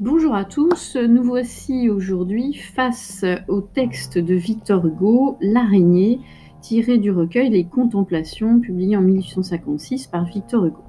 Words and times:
Bonjour 0.00 0.34
à 0.34 0.44
tous, 0.44 0.96
nous 0.96 1.22
voici 1.22 1.88
aujourd'hui 1.88 2.52
face 2.52 3.24
au 3.46 3.60
texte 3.60 4.18
de 4.18 4.34
Victor 4.34 4.84
Hugo, 4.84 5.38
L'araignée, 5.40 6.18
tiré 6.60 6.98
du 6.98 7.12
recueil 7.12 7.48
Les 7.50 7.64
Contemplations, 7.64 8.58
publié 8.58 8.96
en 8.96 9.02
1856 9.02 10.08
par 10.08 10.24
Victor 10.24 10.64
Hugo. 10.64 10.82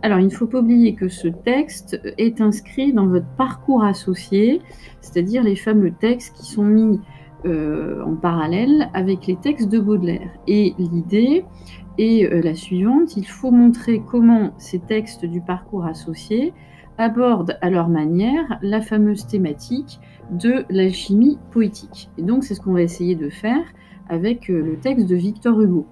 Alors, 0.00 0.20
il 0.20 0.24
ne 0.24 0.30
faut 0.30 0.46
pas 0.46 0.60
oublier 0.60 0.94
que 0.94 1.08
ce 1.08 1.28
texte 1.28 2.00
est 2.16 2.40
inscrit 2.40 2.94
dans 2.94 3.06
votre 3.06 3.28
parcours 3.36 3.84
associé, 3.84 4.62
c'est-à-dire 5.02 5.42
les 5.42 5.56
fameux 5.56 5.92
textes 5.92 6.34
qui 6.34 6.46
sont 6.46 6.64
mis 6.64 6.98
euh, 7.44 8.02
en 8.02 8.16
parallèle 8.16 8.88
avec 8.94 9.26
les 9.26 9.36
textes 9.36 9.68
de 9.68 9.78
Baudelaire. 9.78 10.30
Et 10.46 10.74
l'idée 10.78 11.44
est 11.98 12.24
euh, 12.24 12.40
la 12.40 12.54
suivante, 12.54 13.18
il 13.18 13.26
faut 13.26 13.50
montrer 13.50 14.00
comment 14.10 14.54
ces 14.56 14.78
textes 14.78 15.26
du 15.26 15.42
parcours 15.42 15.84
associé 15.84 16.54
abordent 17.00 17.56
à 17.62 17.70
leur 17.70 17.88
manière 17.88 18.58
la 18.60 18.82
fameuse 18.82 19.26
thématique 19.26 20.00
de 20.30 20.64
l'alchimie 20.68 21.38
poétique. 21.50 22.10
Et 22.18 22.22
donc 22.22 22.44
c'est 22.44 22.54
ce 22.54 22.60
qu'on 22.60 22.74
va 22.74 22.82
essayer 22.82 23.16
de 23.16 23.30
faire 23.30 23.64
avec 24.08 24.50
euh, 24.50 24.60
le 24.60 24.78
texte 24.78 25.06
de 25.08 25.16
Victor 25.16 25.60
Hugo. 25.60 25.86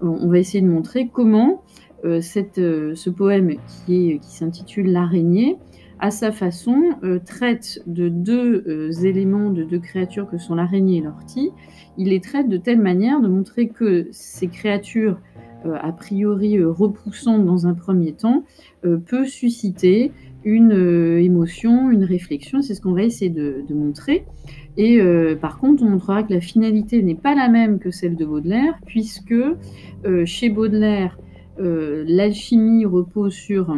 On 0.00 0.28
va 0.28 0.38
essayer 0.38 0.62
de 0.62 0.68
montrer 0.68 1.08
comment 1.12 1.62
euh, 2.04 2.20
euh, 2.58 2.94
ce 2.94 3.10
poème 3.10 3.54
qui, 3.66 4.18
qui 4.18 4.30
s'intitule 4.30 4.92
L'araignée, 4.92 5.56
à 5.98 6.10
sa 6.10 6.30
façon, 6.30 6.90
traite 7.24 7.82
de 7.86 8.10
deux 8.10 9.06
éléments, 9.06 9.48
de 9.48 9.64
deux 9.64 9.78
créatures 9.78 10.28
que 10.28 10.36
sont 10.36 10.54
l'araignée 10.54 10.98
et 10.98 11.00
l'ortie. 11.00 11.52
Il 11.96 12.10
les 12.10 12.20
traite 12.20 12.50
de 12.50 12.58
telle 12.58 12.82
manière 12.82 13.22
de 13.22 13.28
montrer 13.28 13.68
que 13.68 14.06
ces 14.10 14.48
créatures, 14.48 15.18
a 15.64 15.92
priori 15.92 16.62
repoussantes 16.62 17.46
dans 17.46 17.66
un 17.66 17.72
premier 17.72 18.12
temps, 18.12 18.44
peut 18.82 19.24
susciter 19.24 20.12
une 20.46 20.72
euh, 20.72 21.20
émotion, 21.20 21.90
une 21.90 22.04
réflexion. 22.04 22.62
C'est 22.62 22.74
ce 22.74 22.80
qu'on 22.80 22.92
va 22.92 23.02
essayer 23.02 23.30
de, 23.30 23.64
montrer. 23.74 24.24
Et 24.76 25.00
euh, 25.00 25.34
par 25.34 25.58
contre, 25.58 25.82
on 25.82 25.90
montrera 25.90 26.22
que 26.22 26.32
la 26.32 26.40
finalité 26.40 27.02
n'est 27.02 27.16
pas 27.16 27.34
la 27.34 27.48
même 27.48 27.78
que 27.80 27.90
celle 27.90 28.14
de 28.14 28.24
Baudelaire, 28.24 28.78
puisque 28.86 29.32
euh, 29.32 30.24
chez 30.24 30.48
Baudelaire, 30.48 31.18
l'alchimie 31.58 32.84
repose 32.84 33.32
sur 33.32 33.74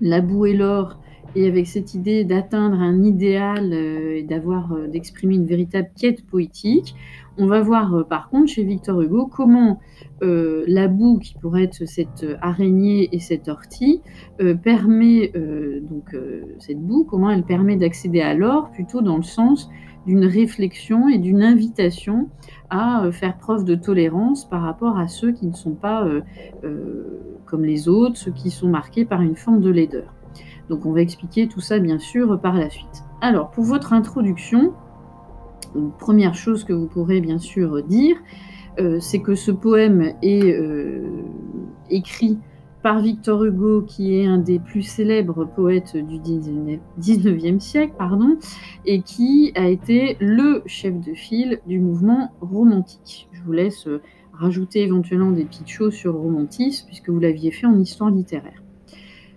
la 0.00 0.20
boue 0.20 0.46
et 0.46 0.54
l'or, 0.54 1.00
et 1.36 1.46
avec 1.46 1.68
cette 1.68 1.94
idée 1.94 2.24
d'atteindre 2.24 2.80
un 2.80 3.04
idéal 3.04 3.72
et 3.72 4.24
d'avoir, 4.24 4.76
d'exprimer 4.88 5.36
une 5.36 5.46
véritable 5.46 5.88
quête 5.96 6.26
poétique. 6.26 6.96
On 7.38 7.46
va 7.46 7.60
voir 7.60 8.06
par 8.08 8.28
contre 8.28 8.48
chez 8.48 8.64
Victor 8.64 9.00
Hugo 9.00 9.26
comment 9.26 9.78
euh, 10.22 10.64
la 10.66 10.88
boue, 10.88 11.18
qui 11.18 11.34
pourrait 11.34 11.64
être 11.64 11.86
cette 11.86 12.26
araignée 12.42 13.08
et 13.12 13.20
cette 13.20 13.48
ortie, 13.48 14.02
euh, 14.40 14.54
permet, 14.54 15.32
euh, 15.34 15.80
donc 15.80 16.14
cette 16.58 16.80
boue, 16.80 17.04
comment 17.04 17.30
elle 17.30 17.44
permet 17.44 17.76
d'accéder 17.76 18.20
à 18.20 18.34
l'or, 18.34 18.70
plutôt 18.70 19.00
dans 19.00 19.16
le 19.16 19.22
sens 19.22 19.70
d'une 20.06 20.24
réflexion 20.24 21.08
et 21.08 21.18
d'une 21.18 21.42
invitation 21.42 22.28
à 22.70 23.10
faire 23.12 23.36
preuve 23.36 23.64
de 23.64 23.74
tolérance 23.74 24.48
par 24.48 24.62
rapport 24.62 24.98
à 24.98 25.08
ceux 25.08 25.32
qui 25.32 25.46
ne 25.46 25.52
sont 25.52 25.74
pas 25.74 26.08
comme 27.44 27.64
les 27.64 27.86
autres, 27.86 28.16
ceux 28.16 28.30
qui 28.30 28.50
sont 28.50 28.68
marqués 28.68 29.04
par 29.04 29.20
une 29.20 29.36
forme 29.36 29.60
de 29.60 29.68
laideur. 29.68 30.14
Donc 30.70 30.86
on 30.86 30.92
va 30.92 31.02
expliquer 31.02 31.48
tout 31.48 31.60
ça 31.60 31.78
bien 31.80 31.98
sûr 31.98 32.40
par 32.40 32.54
la 32.54 32.70
suite. 32.70 33.04
Alors 33.20 33.50
pour 33.50 33.64
votre 33.64 33.92
introduction, 33.92 34.72
première 35.98 36.34
chose 36.34 36.64
que 36.64 36.72
vous 36.72 36.86
pourrez 36.86 37.20
bien 37.20 37.38
sûr 37.38 37.82
dire, 37.82 38.16
euh, 38.78 38.98
c'est 39.00 39.20
que 39.20 39.34
ce 39.34 39.50
poème 39.50 40.14
est 40.22 40.52
euh, 40.52 41.02
écrit 41.90 42.38
par 42.82 43.00
Victor 43.00 43.44
Hugo, 43.44 43.82
qui 43.82 44.14
est 44.14 44.26
un 44.26 44.38
des 44.38 44.58
plus 44.58 44.82
célèbres 44.82 45.44
poètes 45.44 45.96
du 45.96 46.18
19e 46.18 47.60
siècle, 47.60 47.92
pardon, 47.98 48.38
et 48.86 49.02
qui 49.02 49.52
a 49.54 49.68
été 49.68 50.16
le 50.20 50.62
chef 50.64 50.98
de 50.98 51.12
file 51.12 51.60
du 51.66 51.78
mouvement 51.78 52.32
romantique. 52.40 53.28
Je 53.32 53.42
vous 53.42 53.52
laisse 53.52 53.86
euh, 53.86 54.00
rajouter 54.32 54.82
éventuellement 54.82 55.32
des 55.32 55.44
petites 55.44 55.68
choses 55.68 55.92
sur 55.92 56.14
romantisme, 56.14 56.86
puisque 56.86 57.10
vous 57.10 57.20
l'aviez 57.20 57.50
fait 57.50 57.66
en 57.66 57.78
histoire 57.78 58.10
littéraire. 58.10 58.62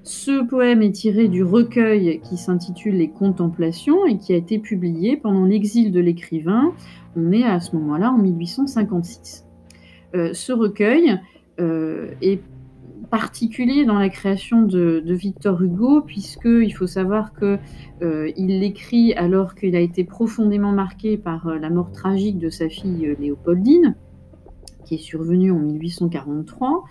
Ce 0.03 0.43
poème 0.43 0.81
est 0.81 0.91
tiré 0.91 1.29
du 1.29 1.45
recueil 1.45 2.19
qui 2.21 2.35
s'intitule 2.35 2.97
Les 2.97 3.09
Contemplations 3.09 4.05
et 4.05 4.17
qui 4.17 4.33
a 4.33 4.35
été 4.35 4.59
publié 4.59 5.15
pendant 5.15 5.45
l'exil 5.45 5.93
de 5.93 6.01
l'écrivain. 6.01 6.73
On 7.15 7.31
est 7.31 7.45
à 7.45 7.61
ce 7.61 7.73
moment-là 7.77 8.11
en 8.11 8.17
1856. 8.17 9.45
Euh, 10.13 10.33
ce 10.33 10.51
recueil 10.51 11.17
euh, 11.61 12.11
est 12.21 12.41
particulier 13.09 13.85
dans 13.85 13.97
la 13.97 14.09
création 14.09 14.63
de, 14.63 15.01
Victor 15.05 15.61
Hugo, 15.61 16.01
puisqu'il 16.01 16.71
faut 16.71 16.87
savoir 16.87 17.33
qu'il 17.33 17.59
euh, 18.01 18.29
l'écrit 18.37 19.13
alors 19.13 19.55
qu'il 19.55 19.73
a 19.73 19.79
été 19.79 20.03
profondément 20.03 20.73
marqué 20.73 21.17
par 21.17 21.47
la 21.47 21.69
mort 21.69 21.91
tragique 21.93 22.39
de 22.39 22.49
sa 22.49 22.67
fille 22.67 23.15
Léopoldine, 23.19 23.95
qui 24.83 24.95
est 24.95 24.99
survenue 24.99 25.51
en 25.51 25.59
1843. 25.59 26.83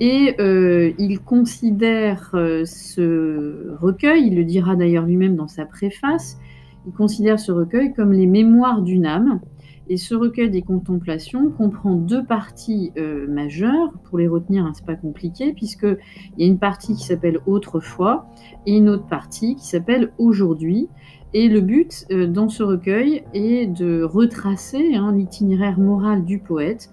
Et 0.00 0.34
euh, 0.40 0.92
il 0.98 1.20
considère 1.20 2.30
euh, 2.34 2.64
ce 2.64 3.74
recueil, 3.80 4.26
il 4.26 4.36
le 4.36 4.44
dira 4.44 4.76
d'ailleurs 4.76 5.06
lui-même 5.06 5.36
dans 5.36 5.48
sa 5.48 5.64
préface, 5.64 6.38
il 6.86 6.92
considère 6.92 7.38
ce 7.38 7.52
recueil 7.52 7.92
comme 7.92 8.12
les 8.12 8.26
mémoires 8.26 8.82
d'une 8.82 9.06
âme. 9.06 9.40
Et 9.88 9.96
ce 9.96 10.14
recueil 10.14 10.48
des 10.48 10.62
contemplations 10.62 11.50
comprend 11.50 11.94
deux 11.94 12.24
parties 12.24 12.92
euh, 12.96 13.26
majeures. 13.28 13.92
Pour 14.04 14.18
les 14.18 14.28
retenir, 14.28 14.64
hein, 14.64 14.72
c'est 14.74 14.86
pas 14.86 14.94
compliqué, 14.94 15.52
puisqu'il 15.52 15.98
y 16.38 16.44
a 16.44 16.46
une 16.46 16.58
partie 16.58 16.94
qui 16.94 17.04
s'appelle 17.04 17.38
Autrefois 17.46 18.26
et 18.64 18.76
une 18.76 18.88
autre 18.88 19.06
partie 19.06 19.56
qui 19.56 19.66
s'appelle 19.66 20.12
Aujourd'hui. 20.18 20.88
Et 21.34 21.48
le 21.48 21.60
but 21.60 22.06
dans 22.10 22.48
ce 22.48 22.62
recueil 22.62 23.24
est 23.32 23.66
de 23.66 24.02
retracer 24.02 24.94
hein, 24.94 25.12
l'itinéraire 25.12 25.78
moral 25.78 26.24
du 26.24 26.38
poète 26.38 26.90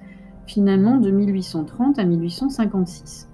finalement 0.49 0.97
de 0.97 1.11
1830 1.11 1.99
à 1.99 2.05
1856. 2.05 3.29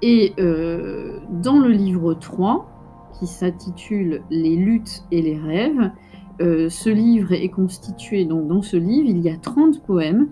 Et 0.00 0.32
euh, 0.38 1.18
dans 1.42 1.58
le 1.58 1.70
livre 1.70 2.14
3, 2.14 2.68
qui 3.18 3.26
s'intitule 3.26 4.22
Les 4.30 4.56
luttes 4.56 5.04
et 5.10 5.22
les 5.22 5.36
rêves, 5.36 5.90
euh, 6.40 6.68
ce 6.68 6.88
livre 6.88 7.32
est 7.32 7.48
constitué, 7.48 8.24
donc 8.24 8.46
dans 8.46 8.62
ce 8.62 8.76
livre, 8.76 9.08
il 9.08 9.20
y 9.20 9.28
a 9.28 9.36
30 9.36 9.82
poèmes 9.82 10.28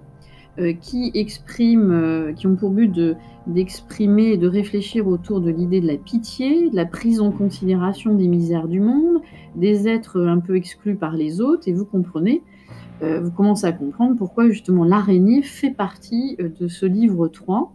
euh, 0.58 0.72
qui 0.72 1.10
expriment, 1.14 2.32
qui 2.34 2.46
ont 2.46 2.56
pour 2.56 2.70
but 2.70 3.16
d'exprimer 3.46 4.32
et 4.32 4.36
de 4.36 4.48
réfléchir 4.48 5.06
autour 5.08 5.40
de 5.40 5.50
l'idée 5.50 5.80
de 5.80 5.86
la 5.86 5.96
pitié, 5.96 6.70
de 6.70 6.76
la 6.76 6.86
prise 6.86 7.20
en 7.20 7.32
considération 7.32 8.14
des 8.14 8.28
misères 8.28 8.68
du 8.68 8.80
monde, 8.80 9.20
des 9.56 9.88
êtres 9.88 10.20
un 10.20 10.38
peu 10.38 10.56
exclus 10.56 10.94
par 10.94 11.14
les 11.16 11.40
autres, 11.40 11.68
et 11.68 11.72
vous 11.72 11.84
comprenez 11.84 12.42
euh, 13.02 13.20
vous 13.20 13.30
commencez 13.30 13.66
à 13.66 13.72
comprendre 13.72 14.16
pourquoi 14.16 14.48
justement 14.48 14.84
l'araignée 14.84 15.42
fait 15.42 15.70
partie 15.70 16.36
euh, 16.40 16.48
de 16.60 16.68
ce 16.68 16.86
livre 16.86 17.28
3, 17.28 17.74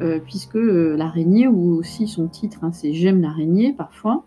euh, 0.00 0.18
puisque 0.24 0.54
l'araignée, 0.54 1.46
ou 1.46 1.74
aussi 1.74 2.08
son 2.08 2.26
titre, 2.26 2.60
hein, 2.62 2.72
c'est 2.72 2.94
J'aime 2.94 3.20
l'araignée 3.20 3.72
parfois, 3.72 4.24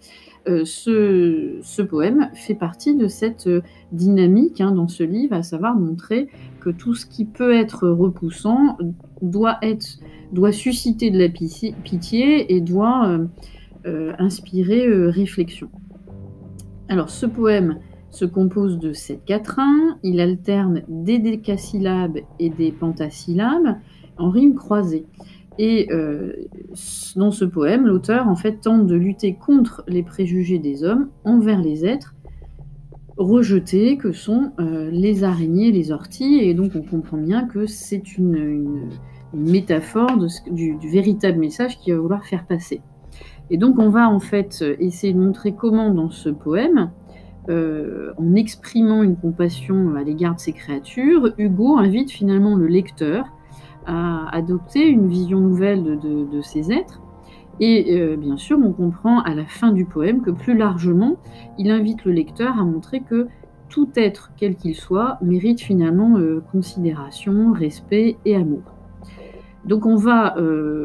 ce, 0.47 1.81
poème 1.81 2.29
fait 2.35 2.53
partie 2.53 2.95
de 2.95 3.07
cette 3.07 3.49
dynamique 3.91 4.61
hein, 4.61 4.71
dans 4.71 4.87
ce 4.87 5.01
livre, 5.01 5.33
à 5.33 5.41
savoir 5.41 5.75
montrer 5.75 6.29
que 6.59 6.69
tout 6.69 6.93
ce 6.93 7.07
qui 7.07 7.25
peut 7.25 7.51
être 7.51 7.87
repoussant 7.87 8.77
doit, 9.23 9.57
être, 9.63 9.97
doit 10.33 10.51
susciter 10.51 11.09
de 11.09 11.17
la 11.17 11.29
pitié 11.29 12.53
et 12.53 12.61
doit 12.61 13.17
inspirer 14.19 14.87
réflexion. 15.09 15.69
Alors 16.89 17.09
ce 17.09 17.25
poème 17.25 17.79
se 18.15 18.25
compose 18.25 18.79
de 18.79 18.93
sept 18.93 19.25
quatrains, 19.25 19.97
il 20.01 20.21
alterne 20.21 20.83
des 20.87 21.19
décasyllabes 21.19 22.19
et 22.39 22.49
des 22.49 22.71
pentasyllabes 22.71 23.75
en 24.17 24.29
rimes 24.29 24.55
croisées. 24.55 25.06
Et 25.57 25.88
euh, 25.91 26.33
dans 27.17 27.31
ce 27.31 27.44
poème, 27.44 27.85
l'auteur 27.85 28.27
en 28.27 28.35
fait 28.35 28.62
tente 28.62 28.88
de 28.88 28.95
lutter 28.95 29.35
contre 29.35 29.83
les 29.88 30.03
préjugés 30.03 30.59
des 30.59 30.83
hommes 30.83 31.09
envers 31.25 31.62
les 31.62 31.85
êtres 31.85 32.15
rejetés 33.17 33.97
que 33.97 34.12
sont 34.12 34.51
euh, 34.59 34.89
les 34.91 35.23
araignées, 35.23 35.71
les 35.71 35.91
orties, 35.91 36.39
et 36.39 36.53
donc 36.53 36.71
on 36.75 36.81
comprend 36.81 37.18
bien 37.18 37.45
que 37.45 37.65
c'est 37.65 38.18
une, 38.18 38.89
métaphore 39.33 40.18
du, 40.50 40.75
du, 40.75 40.89
véritable 40.89 41.39
message 41.39 41.77
qu'il 41.79 41.94
va 41.94 42.00
vouloir 42.00 42.25
faire 42.25 42.45
passer. 42.45 42.81
Et 43.50 43.57
donc 43.57 43.79
on 43.79 43.89
va 43.89 44.09
en 44.09 44.19
fait 44.19 44.63
essayer 44.79 45.13
de 45.13 45.19
montrer 45.19 45.53
comment 45.53 45.89
dans 45.94 46.09
ce 46.09 46.29
poème, 46.29 46.91
euh, 47.50 48.13
en 48.18 48.36
exprimant 48.36 49.03
une 49.03 49.15
compassion 49.15 49.95
à 49.95 50.03
l'égard 50.03 50.36
de 50.36 50.39
ces 50.39 50.53
créatures, 50.53 51.33
Hugo 51.38 51.77
invite 51.77 52.12
finalement 52.12 52.56
le 52.56 52.68
lecteur 52.68 53.25
à 53.86 54.36
adopter 54.36 54.88
une 54.88 55.07
vision 55.07 55.39
nouvelle 55.39 56.00
de, 56.00 56.42
ces 56.42 56.71
êtres. 56.71 57.01
Et 57.59 57.97
euh, 57.97 58.18
bien 58.18 58.36
sûr, 58.36 58.57
on 58.62 58.74
comprend 58.74 59.19
à 59.21 59.33
la 59.33 59.45
fin 59.45 59.71
du 59.71 59.86
poème 59.86 60.21
que 60.21 60.31
plus 60.31 60.57
largement, 60.57 61.18
il 61.57 61.69
invite 61.71 62.03
le 62.03 62.12
lecteur 62.12 62.59
à 62.59 62.63
montrer 62.63 63.01
que 63.01 63.27
tout 63.69 63.89
être, 63.95 64.31
quel 64.38 64.56
qu'il 64.56 64.75
soit, 64.75 65.18
mérite 65.21 65.62
finalement 65.62 66.18
euh, 66.18 66.44
considération, 66.51 67.53
respect 67.53 68.18
et 68.25 68.36
amour. 68.36 68.75
Donc 69.65 69.85
on 69.85 69.95
va 69.95 70.35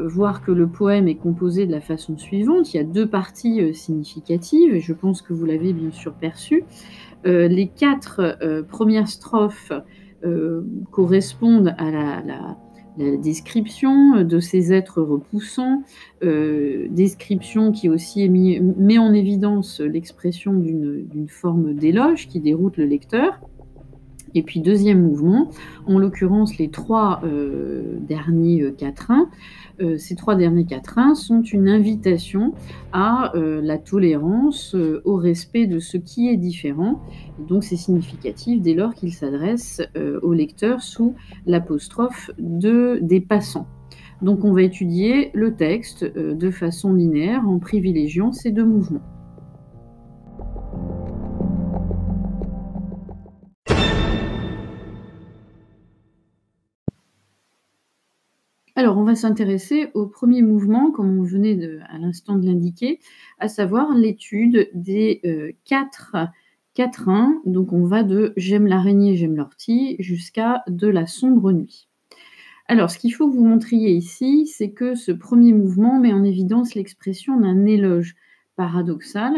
voir 0.07 0.43
que 0.43 0.53
le 0.53 0.67
poème 0.67 1.09
est 1.09 1.17
composé 1.17 1.67
de 1.67 1.73
la 1.73 1.81
façon 1.81 2.17
suivante. 2.17 2.73
Il 2.73 2.79
y 2.79 2.81
a 2.81 2.85
deux 2.85 3.07
parties 3.07 3.75
significatives, 3.75 4.75
et 4.75 4.81
je 4.81 4.93
pense 4.93 5.23
que 5.23 5.33
vous 5.33 5.45
l'avez 5.45 5.73
bien 5.73 5.91
sûr 5.91 6.15
perçu. 6.15 6.65
les 7.25 7.71
quatre 7.75 8.39
premières 8.69 9.09
strophes 9.09 9.73
correspondent 10.91 11.75
à 11.79 11.91
la 11.91 12.57
description 12.99 14.23
de 14.23 14.41
ces 14.41 14.73
êtres 14.73 15.03
repoussants, 15.03 15.83
euh, 16.23 16.87
description 16.91 17.73
qui 17.73 17.89
aussi 17.89 18.29
met 18.29 18.99
en 18.99 19.13
évidence 19.13 19.81
l'expression 19.81 20.53
d'une 20.55 21.29
forme 21.29 21.75
d'éloge 21.75 22.29
qui 22.29 22.41
déroute 22.41 22.77
le 22.77 22.85
lecteur. 22.85 23.41
Et 24.35 24.43
puis 24.43 24.61
deuxième 24.61 25.03
mouvement, 25.03 25.51
en 25.87 25.99
l'occurrence 25.99 26.59
les 26.59 26.71
trois 26.71 27.21
euh, 27.25 27.99
derniers 28.01 28.63
euh, 28.63 28.71
quatrains, 28.71 29.29
euh, 29.81 29.97
ces 29.99 30.15
trois 30.15 30.37
derniers 30.37 30.67
quatrains 30.67 31.15
sont 31.15 31.43
une 31.43 31.69
invitation 31.69 32.55
à 32.93 33.33
la 33.35 33.79
tolérance, 33.79 34.75
au 35.05 35.17
respect 35.17 35.67
de 35.67 35.79
ce 35.79 35.97
qui 35.97 36.29
est 36.29 36.37
différent. 36.37 37.01
donc 37.49 37.63
c'est 37.63 37.77
significatif 37.77 38.61
dès 38.61 38.75
lors 38.75 38.95
qu'il 38.95 39.13
s'adresse 39.13 39.81
au 40.23 40.33
lecteur 40.33 40.83
sous 40.83 41.15
l'apostrophe 41.47 42.31
de 42.39 42.99
des 43.01 43.21
passants. 43.21 43.69
Donc 44.23 44.45
on 44.45 44.53
va 44.53 44.63
étudier 44.63 45.31
le 45.35 45.55
texte 45.55 46.05
de 46.05 46.51
façon 46.51 46.93
linéaire 46.93 47.49
en 47.49 47.59
privilégiant 47.59 48.33
ces 48.33 48.51
deux 48.51 48.67
mouvements. 48.67 49.20
Alors, 58.81 58.97
on 58.97 59.05
va 59.05 59.15
s'intéresser 59.15 59.89
au 59.93 60.07
premier 60.07 60.41
mouvement, 60.41 60.91
comme 60.91 61.19
on 61.19 61.23
venait 61.23 61.79
à 61.91 61.99
l'instant 61.99 62.37
de 62.37 62.47
l'indiquer, 62.47 62.99
à 63.39 63.47
savoir 63.47 63.95
l'étude 63.95 64.71
des 64.73 65.21
euh, 65.27 65.53
quatre 65.67 66.17
quatrains. 66.73 67.43
Donc, 67.45 67.75
on 67.75 67.85
va 67.85 68.05
de 68.05 68.33
J'aime 68.39 68.67
l'araignée, 68.67 69.17
j'aime 69.17 69.37
l'ortie 69.37 69.97
jusqu'à 69.99 70.63
De 70.67 70.89
la 70.89 71.07
sombre 71.07 71.53
nuit. 71.53 71.91
Alors, 72.69 72.91
ce 72.91 72.99
qu'il 72.99 73.13
faut 73.13 73.31
que 73.31 73.37
vous 73.37 73.45
montriez 73.45 73.93
ici, 73.93 74.47
c'est 74.47 74.71
que 74.71 74.95
ce 74.95 75.13
premier 75.13 75.53
mouvement 75.53 76.01
met 76.01 76.15
en 76.15 76.25
évidence 76.25 76.75
l'expression 76.75 77.39
d'un 77.39 77.67
éloge 77.67 78.17
paradoxal. 78.57 79.35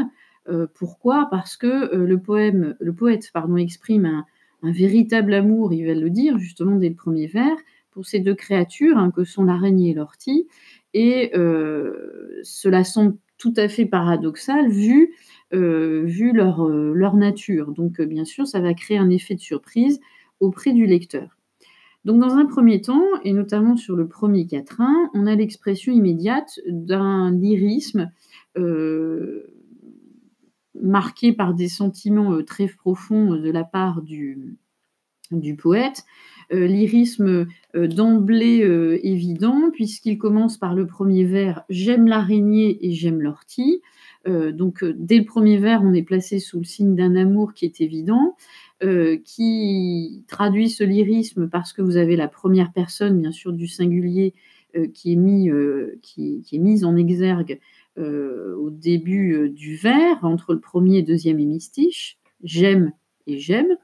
Euh, 0.49 0.69
pourquoi? 0.73 1.27
Parce 1.33 1.57
que 1.57 1.93
euh, 1.93 2.07
le, 2.07 2.21
poème, 2.21 2.77
le 2.79 2.95
poète 2.95 3.29
pardon, 3.35 3.57
exprime 3.57 4.05
un, 4.05 4.25
un 4.63 4.71
véritable 4.71 5.35
amour, 5.35 5.73
il 5.73 5.85
va 5.85 5.95
le 5.95 6.11
dire 6.11 6.39
justement 6.39 6.77
dès 6.77 6.89
le 6.89 6.95
premier 6.95 7.27
vers, 7.27 7.57
pour 7.93 8.07
ces 8.07 8.21
deux 8.21 8.35
créatures, 8.35 8.99
hein, 8.99 9.11
que 9.11 9.25
sont 9.25 9.45
l'araignée 9.45 9.91
et 9.91 9.95
l'ortie. 9.95 10.49
Et 10.95 11.31
euh, 11.37 12.41
cela 12.43 12.85
semble 12.85 13.17
tout 13.39 13.55
à 13.57 13.69
fait 13.69 13.87
paradoxal 13.87 14.71
vu, 14.71 15.15
euh, 15.53 16.07
euh, 16.07 16.93
leur, 16.95 17.17
nature. 17.17 17.73
Donc, 17.73 18.01
bien 18.01 18.25
sûr, 18.25 18.47
ça 18.47 18.61
va 18.61 18.75
créer 18.75 18.99
un 18.99 19.11
effet 19.11 19.35
de 19.35 19.41
surprise 19.41 20.01
auprès 20.41 20.73
du 20.73 20.87
lecteur. 20.87 21.37
Donc, 22.05 22.21
dans 22.21 22.35
un 22.35 22.47
premier 22.47 22.81
temps, 22.81 23.05
et 23.25 23.33
notamment 23.33 23.77
sur 23.77 23.97
le 23.97 24.09
premier 24.09 24.47
quatrain, 24.47 25.11
on 25.15 25.27
a 25.27 25.35
l'expression 25.35 25.93
immédiate 25.93 26.61
d'un 26.67 27.31
lyrisme 27.31 28.11
marqué 30.75 31.33
par 31.33 31.55
des 31.55 31.69
sentiments 31.69 32.43
très 32.43 32.67
profonds 32.67 33.37
de 33.37 33.51
la 33.51 33.63
part 33.63 34.03
du, 34.03 34.57
poète, 35.59 36.05
lyrisme 36.53 37.47
euh, 37.75 37.87
d'emblée 37.87 38.63
euh, 38.63 38.99
évident, 39.03 39.71
puisqu'il 39.73 40.19
commence 40.19 40.59
par 40.59 40.75
le 40.75 40.87
premier 40.87 41.25
vers 41.25 41.65
J'aime 41.69 42.07
l'araignée 42.07 42.79
et 42.87 42.93
j'aime 42.93 43.21
l'ortie. 43.21 43.83
donc, 44.27 44.85
dès 44.85 45.19
le 45.19 45.25
premier 45.25 45.59
vers, 45.59 45.83
on 45.83 45.93
est 45.93 46.05
placé 46.05 46.39
sous 46.39 46.59
le 46.59 46.65
signe 46.65 46.95
d'un 46.95 47.17
amour 47.17 47.55
qui 47.55 47.65
est 47.65 47.81
évident, 47.81 48.37
qui 49.25 50.23
traduit 50.29 50.71
ce 50.71 50.85
lyrisme 50.85 51.49
parce 51.49 51.73
que 51.73 51.83
vous 51.83 51.97
avez 51.97 52.15
la 52.15 52.29
première 52.29 52.73
personne, 52.73 53.21
bien 53.21 53.33
sûr, 53.33 53.53
du 53.53 53.67
singulier 53.67 54.33
qui, 54.95 55.13
est 55.13 56.59
mise 56.59 56.85
en 56.85 56.95
exergue 56.95 57.59
au 57.99 58.71
début 58.71 59.51
du 59.51 59.75
vers, 59.75 60.25
entre 60.25 60.53
le 60.53 60.61
premier 60.61 60.99
et 60.99 61.03
deuxième 61.03 61.41
hémistiche. 61.41 62.17
J'aime 62.45 62.93
et 63.27 63.39
j'aime 63.39 63.77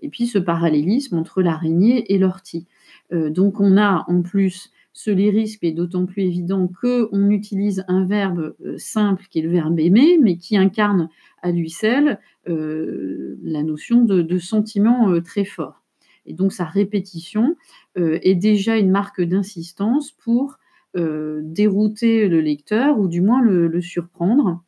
et 0.00 0.08
puis 0.08 0.26
ce 0.26 0.38
parallélisme 0.38 1.16
entre 1.16 1.42
l'araignée 1.42 2.12
et 2.12 2.18
l'ortie. 2.18 2.66
Euh, 3.12 3.30
donc 3.30 3.60
on 3.60 3.76
a 3.76 4.04
en 4.08 4.22
plus 4.22 4.70
ce 4.92 5.10
lyrisme 5.10 5.64
est 5.66 5.72
d'autant 5.72 6.06
plus 6.06 6.22
évident 6.22 6.70
qu'on 6.80 7.28
utilise 7.30 7.84
un 7.86 8.06
verbe 8.06 8.54
euh, 8.64 8.78
simple 8.78 9.26
qui 9.30 9.40
est 9.40 9.42
le 9.42 9.50
verbe 9.50 9.78
aimer, 9.78 10.18
mais 10.20 10.38
qui 10.38 10.56
incarne 10.56 11.10
à 11.42 11.50
lui 11.50 11.70
seul 11.70 12.18
euh, 12.48 13.38
la 13.42 13.62
notion 13.62 14.04
de, 14.04 14.38
sentiment 14.38 15.20
très 15.20 15.44
fort. 15.44 15.82
Et 16.24 16.32
donc 16.32 16.52
sa 16.52 16.64
répétition 16.64 17.56
est 17.96 18.34
déjà 18.34 18.76
une 18.76 18.90
marque 18.90 19.22
d'insistance 19.22 20.10
pour 20.10 20.58
dérouter 20.94 22.26
le 22.28 22.40
lecteur 22.40 22.98
ou 22.98 23.06
du 23.06 23.20
moins 23.20 23.40
le, 23.40 23.68
le 23.68 23.80
surprendre 23.80 24.62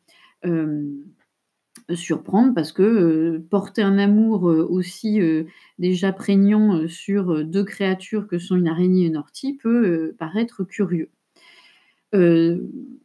surprendre 1.95 2.53
parce 2.53 2.71
que 2.71 2.83
euh, 2.83 3.45
porter 3.49 3.81
un 3.81 3.97
amour 3.97 4.49
euh, 4.49 4.65
aussi 4.69 5.21
euh, 5.21 5.45
déjà 5.79 6.11
prégnant 6.11 6.87
sur 6.87 7.43
deux 7.43 7.63
créatures 7.63 8.27
que 8.27 8.37
sont 8.39 8.55
une 8.55 8.67
araignée 8.67 9.03
et 9.03 9.07
une 9.07 9.17
ortie 9.17 9.53
peut 9.53 10.13
paraître 10.17 10.63
curieux. 10.63 11.09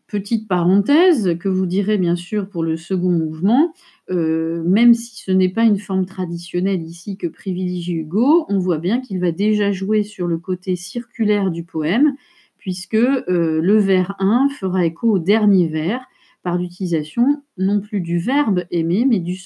petite 0.06 0.48
parenthèse 0.48 1.36
que 1.38 1.48
vous 1.48 1.66
direz 1.66 1.98
bien 1.98 2.16
sûr 2.16 2.48
pour 2.48 2.62
le 2.62 2.76
second 2.76 3.10
mouvement, 3.10 3.72
même 4.08 4.94
si 4.94 5.22
ce 5.22 5.30
n'est 5.30 5.48
pas 5.48 5.64
une 5.64 5.78
forme 5.78 6.06
traditionnelle 6.06 6.82
ici 6.82 7.16
que 7.16 7.26
privilégie 7.26 7.94
Hugo, 7.94 8.46
on 8.48 8.58
voit 8.58 8.78
bien 8.78 9.00
qu'il 9.00 9.20
va 9.20 9.30
déjà 9.30 9.72
jouer 9.72 10.02
sur 10.02 10.26
le 10.26 10.38
côté 10.38 10.76
circulaire 10.76 11.50
du 11.50 11.64
poème, 11.64 12.14
puisque 12.58 12.94
le 12.94 13.76
vers 13.76 14.16
1 14.18 14.48
fera 14.48 14.84
écho 14.84 15.12
au 15.12 15.18
dernier 15.18 15.68
vers, 15.68 16.04
par 16.44 16.58
l'utilisation 16.58 17.42
non 17.56 17.80
plus 17.80 18.00
du 18.00 18.18
verbe 18.18 18.64
aimer, 18.70 19.06
mais 19.08 19.18
du, 19.18 19.36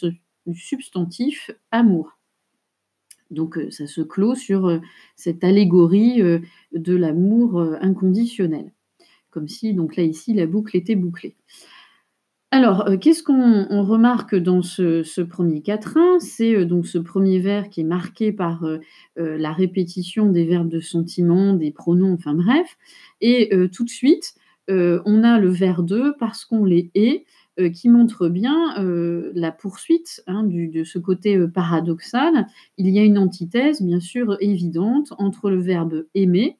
substantif 0.54 1.50
amour. 1.70 2.18
Donc 3.30 3.56
euh, 3.56 3.70
ça 3.70 3.86
se 3.86 4.00
clôt 4.00 4.34
sur 4.34 4.66
euh, 4.66 4.80
cette 5.14 5.44
allégorie 5.44 6.20
euh, 6.20 6.40
de 6.72 6.96
l'amour 6.96 7.60
inconditionnel, 7.80 8.72
comme 9.30 9.48
si 9.48 9.74
donc 9.74 9.96
là 9.96 10.02
ici 10.02 10.34
la 10.34 10.46
boucle 10.46 10.76
était 10.76 10.96
bouclée. 10.96 11.36
Alors, 12.50 12.88
qu'est-ce 12.98 13.22
qu'on 13.22 13.84
remarque 13.84 14.34
dans 14.34 14.62
ce, 14.62 15.20
premier 15.20 15.60
quatrain? 15.60 16.18
C'est 16.18 16.64
donc 16.64 16.86
ce 16.86 16.96
premier 16.96 17.40
vers 17.40 17.68
qui 17.68 17.82
est 17.82 17.84
marqué 17.84 18.32
par 18.32 18.66
la 19.16 19.52
répétition 19.52 20.32
des 20.32 20.46
verbes 20.46 20.70
de 20.70 20.80
sentiment, 20.80 21.52
des 21.52 21.72
pronoms, 21.72 22.14
enfin 22.14 22.32
bref. 22.32 22.78
Et 23.20 23.50
tout 23.70 23.84
de 23.84 23.90
suite, 23.90 24.34
euh, 24.70 25.00
on 25.04 25.24
a 25.24 25.38
le 25.38 25.48
vers 25.48 25.82
2 25.82 26.14
parce 26.18 26.44
qu'on 26.44 26.64
les 26.64 26.90
est, 26.94 27.24
euh, 27.58 27.70
qui 27.70 27.88
montre 27.88 28.28
bien 28.28 28.78
euh, 28.78 29.32
la 29.34 29.50
poursuite 29.50 30.22
hein, 30.26 30.44
de 30.44 30.84
ce 30.84 30.98
côté 30.98 31.38
paradoxal. 31.48 32.46
Il 32.76 32.88
y 32.88 32.98
a 32.98 33.02
une 33.02 33.18
antithèse, 33.18 33.82
bien 33.82 34.00
sûr, 34.00 34.36
évidente 34.40 35.12
entre 35.18 35.50
le 35.50 35.60
verbe 35.60 36.06
aimer 36.14 36.58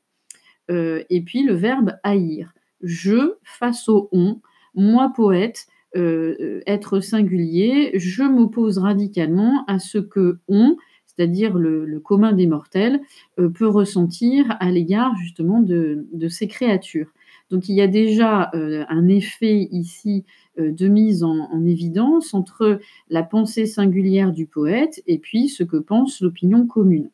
et 0.71 1.23
puis 1.25 1.45
le 1.45 1.55
verbe 1.55 1.95
haïr. 2.03 2.53
Je 2.83 3.37
face 3.43 3.89
au 3.89 4.11
on, 4.13 4.43
moi 4.75 5.11
poète, 5.17 5.67
être 5.95 7.01
singulier, 7.01 7.93
je 7.95 8.23
m'oppose 8.23 8.77
radicalement 8.77 9.65
à 9.67 9.79
ce 9.79 9.97
que 9.97 10.41
on, 10.47 10.77
c'est-à-dire 11.07 11.57
le, 11.57 11.99
commun 12.01 12.33
des 12.33 12.47
mortels, 12.47 13.01
peut 13.37 13.67
ressentir 13.67 14.45
à 14.61 14.71
l'égard 14.71 15.17
justement 15.17 15.63
de, 15.63 16.07
ces 16.29 16.49
créatures. 16.49 17.09
Donc 17.51 17.69
il 17.69 17.75
y 17.75 17.81
a 17.81 17.87
déjà 17.87 18.51
euh, 18.55 18.85
un 18.89 19.09
effet 19.09 19.69
ici 19.71 20.25
euh, 20.59 20.71
de 20.73 20.89
mise 20.89 21.25
en, 21.25 21.65
évidence 21.65 22.35
entre 22.35 22.81
la 23.09 23.23
pensée 23.23 23.67
singulière 23.67 24.33
du 24.33 24.47
poète 24.47 25.03
et 25.07 25.19
puis 25.19 25.49
ce 25.49 25.63
que 25.63 25.77
pense 25.77 26.21
l'opinion 26.21 26.67
commune. 26.67 27.11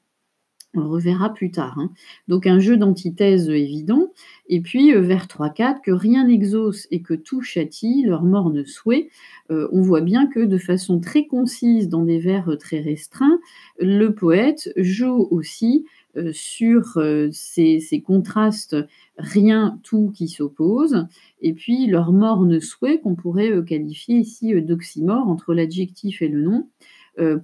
On 0.77 0.81
le 0.81 0.89
reverra 0.89 1.33
plus 1.33 1.53
tard. 1.53 1.79
Hein. 1.79 1.91
Donc 2.27 2.49
un 2.49 2.59
jeu 2.59 2.77
d'antithèse 2.77 3.49
évident. 3.49 4.13
Et 4.49 4.61
puis 4.61 4.93
euh, 4.93 5.01
vers 5.01 5.27
3-4, 5.27 5.83
que 5.83 5.93
rien 5.93 6.27
n'exauce 6.27 6.89
et 6.91 7.01
que 7.01 7.15
tout 7.15 7.43
châtie, 7.43 8.03
leur 8.05 8.25
morne 8.25 8.65
souhait. 8.65 9.09
on 9.51 9.81
voit 9.83 10.01
bien 10.01 10.27
que 10.27 10.41
de 10.41 10.59
façon 10.59 10.99
très 10.99 11.27
concise, 11.27 11.89
dans 11.89 12.03
des 12.03 12.19
vers 12.19 12.57
très 12.59 12.81
restreints, 12.81 13.39
le 13.79 14.09
poète 14.15 14.73
joue 14.77 15.29
aussi 15.31 15.85
sur 16.33 16.97
euh, 16.97 17.29
ces, 17.33 18.03
contrastes 18.05 18.77
rien, 19.19 19.81
tout 19.83 20.13
qui 20.15 20.29
s'oppose, 20.29 21.07
et 21.41 21.53
puis 21.53 21.87
leur 21.87 22.13
morne 22.13 22.61
souhait 22.61 23.01
qu'on 23.01 23.15
pourrait 23.15 23.51
euh, 23.51 23.63
qualifier 23.63 24.19
ici 24.19 24.61
d'oxymore 24.63 25.29
entre 25.29 25.55
l'adjectif 25.55 26.23
et 26.23 26.29
le 26.29 26.43
nom, 26.43 26.69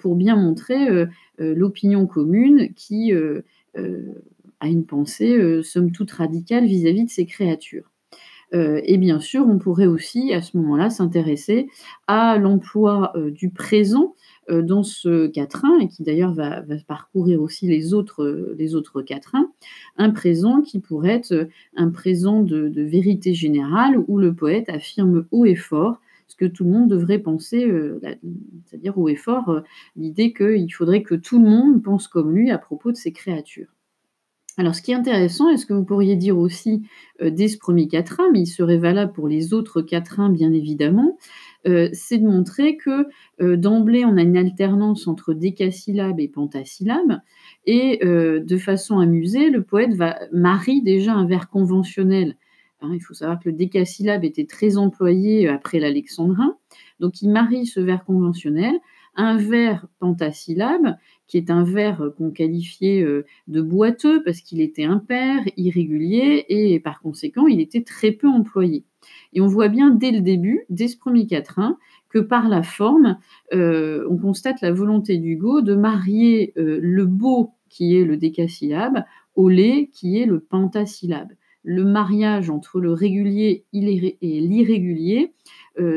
pour 0.00 0.16
bien 0.16 0.34
montrer 0.34 1.06
l'opinion 1.38 2.08
commune 2.08 2.74
qui 2.74 3.12
à 3.74 4.66
une 4.66 4.84
pensée, 4.84 5.62
somme 5.62 5.92
toute 5.92 6.10
radicale 6.10 6.66
vis-à-vis 6.66 7.04
de 7.04 7.10
ces 7.10 7.24
créatures. 7.24 7.88
Et 8.52 8.98
bien 8.98 9.20
sûr, 9.20 9.46
on 9.48 9.58
pourrait 9.58 9.86
aussi, 9.86 10.32
à 10.32 10.42
ce 10.42 10.56
moment-là, 10.56 10.90
s'intéresser 10.90 11.68
à 12.06 12.36
l'emploi 12.36 13.12
du 13.32 13.50
présent 13.50 14.14
dans 14.48 14.82
ce 14.82 15.28
quatrain, 15.28 15.78
et 15.78 15.88
qui 15.88 16.02
d'ailleurs 16.02 16.34
va, 16.34 16.62
parcourir 16.88 17.40
aussi 17.40 17.68
les 17.68 17.94
autres, 17.94 18.54
les 18.58 18.72
quatrains, 19.06 19.50
un 19.96 20.10
présent 20.10 20.62
qui 20.62 20.80
pourrait 20.80 21.14
être 21.14 21.48
un 21.76 21.90
présent 21.90 22.42
de, 22.42 22.82
vérité 22.82 23.34
générale, 23.34 24.02
où 24.08 24.18
le 24.18 24.34
poète 24.34 24.68
affirme 24.68 25.26
haut 25.30 25.44
et 25.44 25.54
fort 25.54 26.00
ce 26.26 26.36
que 26.36 26.44
tout 26.44 26.64
le 26.64 26.70
monde 26.70 26.88
devrait 26.88 27.18
penser, 27.18 27.70
c'est-à-dire 28.66 28.96
haut 28.96 29.08
et 29.08 29.16
fort 29.16 29.62
l'idée 29.96 30.32
qu'il 30.32 30.72
faudrait 30.72 31.02
que 31.02 31.16
tout 31.16 31.42
le 31.42 31.48
monde 31.48 31.82
pense 31.82 32.06
comme 32.06 32.34
lui 32.34 32.50
à 32.50 32.58
propos 32.58 32.92
de 32.92 32.96
ces 32.96 33.12
créatures. 33.12 33.68
Alors, 34.60 34.74
ce 34.74 34.82
qui 34.82 34.92
est 34.92 34.94
intéressant, 34.94 35.48
et 35.48 35.56
ce 35.56 35.64
que 35.64 35.72
vous 35.72 35.86
pourriez 35.86 36.16
dire 36.16 36.36
aussi 36.36 36.82
dès 37.22 37.48
ce 37.48 37.56
premier 37.56 37.88
quatrain, 37.88 38.24
mais 38.30 38.40
il 38.40 38.46
serait 38.46 38.76
valable 38.76 39.10
pour 39.12 39.26
les 39.26 39.54
autres 39.54 39.80
quatrains, 39.80 40.28
bien 40.28 40.52
évidemment, 40.52 41.16
c'est 41.64 42.18
de 42.18 42.26
montrer 42.26 42.76
que 42.76 43.06
d'emblée, 43.56 44.04
on 44.04 44.18
a 44.18 44.20
une 44.20 44.36
alternance 44.36 45.08
entre 45.08 45.32
décasyllabes 45.32 46.20
et 46.20 46.28
pentasyllabes, 46.28 47.20
et 47.64 48.00
de 48.04 48.56
façon 48.58 48.98
amusée, 48.98 49.48
le 49.48 49.62
poète 49.62 49.94
va 49.94 50.18
marie 50.30 50.82
déjà 50.82 51.14
un 51.14 51.24
vers 51.24 51.48
conventionnel. 51.48 52.36
Hein, 52.82 52.90
il 52.92 53.00
faut 53.00 53.14
savoir 53.14 53.40
que 53.40 53.48
le 53.48 53.56
décasyllabe 53.56 54.24
était 54.24 54.44
très 54.44 54.76
employé 54.76 55.48
après 55.48 55.80
l'alexandrin, 55.80 56.58
donc 56.98 57.22
il 57.22 57.30
marie 57.30 57.64
ce 57.64 57.80
vers 57.80 58.04
conventionnel 58.04 58.74
un 59.16 59.38
vers 59.38 59.86
pentasyllabe, 59.98 60.96
qui 61.30 61.36
est 61.36 61.48
un 61.48 61.62
vers 61.62 62.10
qu'on 62.18 62.30
qualifiait 62.30 63.02
euh, 63.02 63.24
de 63.46 63.62
boiteux 63.62 64.20
parce 64.24 64.40
qu'il 64.40 64.60
était 64.60 64.84
impair, 64.84 65.42
irrégulier 65.56 66.44
et 66.48 66.80
par 66.80 67.00
conséquent 67.00 67.46
il 67.46 67.60
était 67.60 67.84
très 67.84 68.10
peu 68.10 68.26
employé. 68.26 68.84
Et 69.32 69.40
on 69.40 69.46
voit 69.46 69.68
bien 69.68 69.90
dès 69.90 70.10
le 70.10 70.20
début, 70.20 70.64
dès 70.70 70.88
ce 70.88 70.98
premier 70.98 71.28
quatrain, 71.28 71.78
que 72.08 72.18
par 72.18 72.48
la 72.48 72.64
forme, 72.64 73.16
euh, 73.54 74.04
on 74.10 74.16
constate 74.18 74.60
la 74.60 74.72
volonté 74.72 75.18
d'Hugo 75.18 75.60
de 75.60 75.76
marier 75.76 76.52
euh, 76.58 76.80
le 76.82 77.06
beau, 77.06 77.52
qui 77.68 77.96
est 77.96 78.04
le 78.04 78.16
décasyllabe, 78.16 79.04
au 79.36 79.48
lait, 79.48 79.88
qui 79.92 80.18
est 80.18 80.26
le 80.26 80.40
pentasyllabe. 80.40 81.30
Le 81.62 81.84
mariage 81.84 82.50
entre 82.50 82.80
le 82.80 82.92
régulier 82.92 83.66
et 83.72 84.40
l'irrégulier 84.40 85.32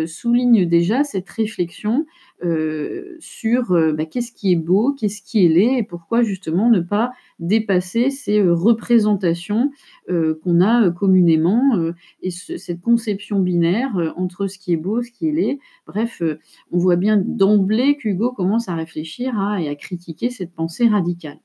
souligne 0.06 0.66
déjà 0.66 1.04
cette 1.04 1.30
réflexion 1.30 2.06
euh, 2.44 3.16
sur 3.20 3.72
euh, 3.72 3.94
bah, 3.94 4.06
qu'est-ce 4.06 4.34
qui 4.34 4.52
est 4.52 4.58
beau, 4.58 4.92
qu'est-ce 4.92 5.22
qui 5.22 5.46
est 5.46 5.48
laid, 5.48 5.78
et 5.78 5.84
pourquoi 5.84 6.24
justement 6.24 6.70
ne 6.70 6.82
pas 6.82 7.14
dépasser 7.40 8.10
ces 8.10 8.40
euh, 8.40 8.54
représentations 8.54 9.72
qu'on 10.44 10.62
a 10.62 10.90
communément 10.92 11.62
et 12.22 12.30
cette 12.30 12.82
conception 12.82 13.40
binaire 13.40 14.14
entre 14.18 14.48
ce 14.48 14.58
qui 14.58 14.74
est 14.74 14.78
beau, 14.78 15.02
ce 15.02 15.12
qui 15.12 15.28
est 15.30 15.32
laid. 15.32 15.60
Bref, 15.88 16.22
on 16.72 16.78
voit 16.78 16.98
bien 16.98 17.18
d'emblée 17.18 17.96
qu'Hugo 17.96 18.32
commence 18.32 18.68
à 18.68 18.76
réfléchir 18.76 19.34
et 19.60 19.70
à 19.70 19.76
critiquer 19.76 20.30
cette 20.30 20.54
pensée 20.54 20.88
radicale. 20.88 21.40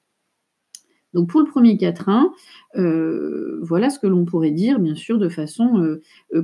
Donc 1.14 1.28
pour 1.28 1.40
le 1.40 1.46
premier 1.46 1.76
quatrain, 1.78 2.32
voilà 2.74 3.90
ce 3.90 3.98
que 4.00 4.08
l'on 4.08 4.24
pourrait 4.24 4.50
dire, 4.50 4.80
bien 4.80 4.96
sûr, 4.96 5.18
de 5.18 5.28
façon 5.28 5.98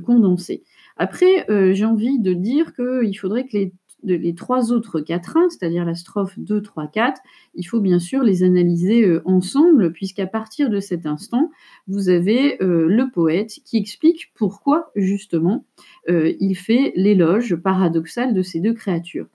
condensée. 0.05 0.63
Après, 0.97 1.45
j'ai 1.73 1.85
envie 1.85 2.19
de 2.19 2.33
dire 2.33 2.73
qu'il 2.73 3.17
faudrait 3.19 3.45
que 3.45 3.57
les 4.05 4.35
trois 4.35 4.71
autres 4.71 4.99
quatrains, 5.01 5.49
c'est-à-dire 5.49 5.85
la 5.85 5.95
strophe 5.95 6.37
2, 6.37 6.61
3, 6.61 6.87
4, 6.87 7.21
il 7.55 7.63
faut 7.63 7.79
bien 7.79 7.99
sûr 7.99 8.23
les 8.23 8.43
analyser 8.43 9.05
euh, 9.05 9.21
ensemble, 9.25 9.91
puisqu'à 9.91 10.27
partir 10.27 10.69
de 10.69 10.79
cet 10.79 11.05
instant, 11.05 11.51
vous 11.87 12.09
avez 12.09 12.61
euh, 12.61 12.87
le 12.87 13.09
poète 13.11 13.59
qui 13.65 13.77
explique 13.77 14.31
pourquoi, 14.35 14.91
justement, 14.95 15.65
euh, 16.09 16.33
il 16.39 16.55
fait 16.55 16.93
l'éloge 16.95 17.55
paradoxal 17.55 18.33
de 18.33 18.41
ces 18.41 18.59
deux 18.59 18.73
créatures. 18.73 19.27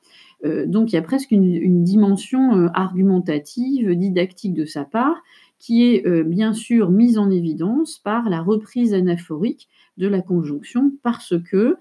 donc 0.67 0.93
il 0.93 0.95
y 0.95 0.99
a 0.99 1.03
presque 1.03 1.33
une, 1.33 1.85
dimension 1.85 2.69
argumentative, 2.73 3.95
didactique 3.95 4.55
de 4.55 4.65
sa 4.65 4.85
part, 4.85 5.23
qui 5.59 5.85
est 5.85 6.23
bien 6.25 6.55
sûr 6.55 6.91
mise 6.91 7.19
en 7.19 7.31
évidence 7.31 7.99
par 7.99 8.31
la 8.31 8.41
reprise 8.41 8.95
anaphorique 8.95 9.69
de 10.01 10.09
la 10.09 10.23
conjonction, 10.23 10.93
parce 11.03 11.35
que, 11.51 11.77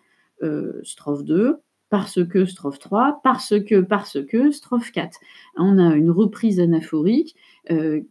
strophe 0.84 1.24
2, 1.24 1.58
parce 1.90 2.24
que 2.24 2.46
strophe 2.46 2.80
3, 2.80 3.22
parce 3.24 3.56
que, 3.60 3.82
parce 3.82 4.24
que 4.24 4.52
strophe 4.52 4.92
4. 4.92 5.20
On 5.58 5.78
a 5.80 5.96
une 5.96 6.12
reprise 6.12 6.60
anaphorique 6.60 7.36
euh, 7.72 8.02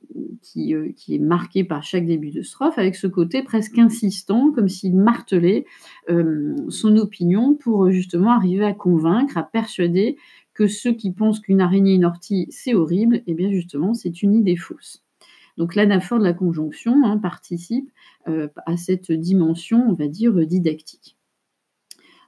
qui, 0.43 0.75
euh, 0.75 0.91
qui, 0.97 1.15
est 1.15 1.21
marquée 1.21 1.65
par 1.65 1.83
chaque 1.83 2.07
début 2.07 2.31
de 2.31 2.43
strophe, 2.43 2.79
avec 2.79 2.97
ce 2.97 3.07
côté 3.07 3.43
presque 3.43 3.79
insistant, 3.79 4.50
comme 4.53 4.69
s'il 4.69 4.97
martelait 4.97 5.65
euh, 6.11 6.57
son 6.69 6.97
opinion 6.97 7.55
pour 7.55 7.91
justement 7.91 8.33
arriver 8.33 8.65
à 8.65 8.75
convaincre, 8.75 9.38
à 9.38 9.45
persuader 9.45 10.17
que 10.55 10.67
ceux 10.67 10.93
qui 10.93 11.12
pensent 11.12 11.41
qu'une 11.41 11.61
araignée, 11.61 11.95
une 11.95 12.05
ortie, 12.05 12.47
c'est 12.50 12.75
horrible, 12.75 13.17
et 13.17 13.25
eh 13.29 13.35
bien 13.35 13.50
justement, 13.50 13.95
c'est 13.95 14.23
une 14.23 14.35
idée 14.35 14.57
fausse. 14.57 15.05
Donc 15.59 15.75
l'anaphore 15.75 16.19
de 16.19 16.25
la 16.25 16.33
conjonction 16.33 17.05
hein, 17.05 17.19
participe 17.19 17.91
à 18.27 18.77
cette 18.77 19.11
dimension, 19.11 19.85
on 19.88 19.95
va 19.95 20.07
dire, 20.07 20.35
didactique. 20.47 21.19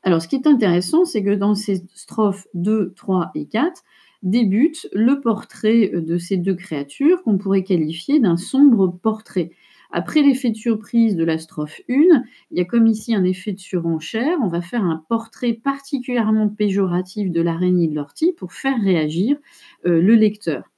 Alors, 0.03 0.23
ce 0.23 0.29
qui 0.29 0.37
est 0.37 0.47
intéressant, 0.47 1.05
c'est 1.05 1.23
que 1.23 1.35
dans 1.35 1.55
ces 1.55 1.85
strophes 1.95 2.49
2, 2.55 2.95
3 2.97 3.33
et 3.35 3.47
4, 3.47 3.83
débute 4.23 4.89
le 4.93 5.21
portrait 5.21 5.89
de 5.89 6.19
ces 6.19 6.37
deux 6.37 6.55
créatures 6.55 7.23
qu'on 7.23 7.39
pourrait 7.39 7.65
qualifier 7.65 8.21
d'un 8.21 8.37
sombre 8.37 8.89
portrait. 8.89 9.51
Après 9.93 10.23
l'effet 10.23 10.51
de 10.51 10.57
surprise 10.57 11.17
de 11.17 11.25
la 11.25 11.37
strophe 11.39 11.81
1, 11.89 11.95
il 12.51 12.59
y 12.59 12.61
a 12.61 12.65
comme 12.65 12.87
ici 12.87 13.15
un 13.15 13.25
effet 13.25 13.53
de 13.53 13.59
surenchère. 13.59 14.39
On 14.43 14.49
va 14.49 14.61
faire 14.61 14.85
un 14.85 15.05
portrait 15.09 15.53
particulièrement 15.53 16.49
péjoratif 16.49 17.31
de 17.31 17.41
l'araignée 17.41 17.89
de 17.89 17.95
l'ortie 17.95 18.33
pour 18.33 18.53
faire 18.53 18.81
réagir 18.81 19.37
euh, 19.87 20.01
le 20.01 20.15
lecteur. 20.15 20.70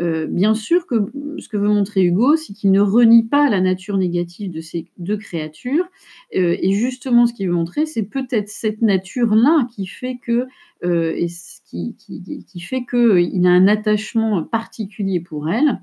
Euh, 0.00 0.26
bien 0.26 0.54
sûr 0.54 0.86
que 0.86 0.96
ce 1.38 1.48
que 1.48 1.56
veut 1.56 1.68
montrer 1.68 2.02
Hugo, 2.02 2.36
c'est 2.36 2.52
qu'il 2.52 2.72
ne 2.72 2.80
renie 2.80 3.24
pas 3.24 3.48
la 3.48 3.60
nature 3.60 3.96
négative 3.96 4.50
de 4.50 4.60
ces 4.60 4.86
deux 4.98 5.16
créatures. 5.16 5.84
Euh, 6.34 6.56
et 6.60 6.72
justement, 6.72 7.26
ce 7.26 7.32
qu'il 7.32 7.48
veut 7.48 7.54
montrer, 7.54 7.86
c'est 7.86 8.02
peut-être 8.02 8.48
cette 8.48 8.82
nature-là 8.82 9.66
qui 9.74 9.86
fait 9.86 10.18
que, 10.20 10.46
euh, 10.84 11.26
qui, 11.64 11.96
qu'il 11.96 13.46
a 13.46 13.50
un 13.50 13.68
attachement 13.68 14.42
particulier 14.42 15.20
pour 15.20 15.48
elle. 15.48 15.82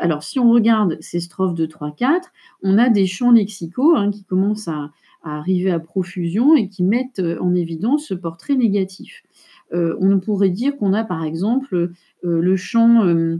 alors, 0.00 0.22
si 0.22 0.38
on 0.38 0.50
regarde 0.50 0.96
ces 1.00 1.20
strophes 1.20 1.54
de 1.54 1.66
3-4, 1.66 2.32
on 2.62 2.78
a 2.78 2.88
des 2.88 3.06
champs 3.06 3.32
lexicaux 3.32 3.94
hein, 3.94 4.10
qui 4.10 4.24
commencent 4.24 4.68
à, 4.68 4.90
arriver 5.22 5.70
à 5.70 5.78
profusion 5.78 6.56
et 6.56 6.68
qui 6.68 6.82
mettent 6.82 7.20
en 7.40 7.54
évidence 7.54 8.06
ce 8.06 8.14
portrait 8.14 8.54
négatif. 8.54 9.24
Euh, 9.72 9.96
on 10.00 10.18
pourrait 10.18 10.50
dire 10.50 10.76
qu'on 10.76 10.92
a 10.92 11.04
par 11.04 11.24
exemple 11.24 11.74
euh, 11.74 11.90
le 12.22 12.56
champ 12.56 13.04
euh, 13.04 13.36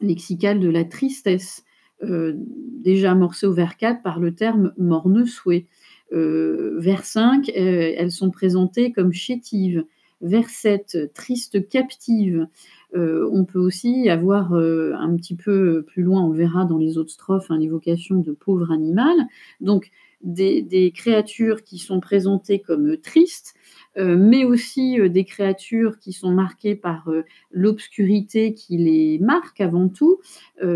lexical 0.00 0.60
de 0.60 0.68
la 0.68 0.84
tristesse, 0.84 1.64
déjà 2.00 3.10
amorcé 3.10 3.44
au 3.44 3.52
vers 3.52 3.76
4 3.76 4.04
par 4.04 4.20
le 4.20 4.32
terme 4.32 4.72
morne 4.78 5.26
souhait. 5.26 5.66
vers 6.12 7.04
5, 7.04 7.50
elles 7.52 8.12
sont 8.12 8.30
présentées 8.30 8.92
comme 8.92 9.12
chétives. 9.12 9.84
Vers 10.20 10.48
7, 10.48 11.12
triste 11.12 11.68
captive. 11.68 12.46
on 12.94 13.44
peut 13.44 13.58
aussi 13.58 14.08
avoir 14.08 14.52
un 14.52 15.16
petit 15.16 15.34
peu 15.34 15.82
plus 15.88 16.04
loin, 16.04 16.22
on 16.22 16.30
verra 16.30 16.64
dans 16.66 16.78
les 16.78 16.98
autres 16.98 17.10
strophes, 17.10 17.50
hein, 17.50 17.58
l'évocation 17.58 18.20
de 18.20 18.30
pauvre 18.30 18.70
animal. 18.70 19.16
Donc, 19.60 19.90
des, 20.22 20.92
créatures 20.94 21.62
qui 21.62 21.78
sont 21.78 22.00
présentées 22.00 22.60
comme 22.60 22.96
tristes, 22.96 23.54
mais 23.96 24.44
aussi 24.44 25.00
euh, 25.00 25.08
des 25.08 25.24
créatures 25.24 25.98
qui 25.98 26.12
sont 26.12 26.30
marquées 26.30 26.76
par 26.76 27.08
euh, 27.08 27.24
l'obscurité 27.50 28.54
qui 28.54 28.78
les 28.78 29.18
marque 29.18 29.60
avant 29.60 29.88
tout, 29.88 30.20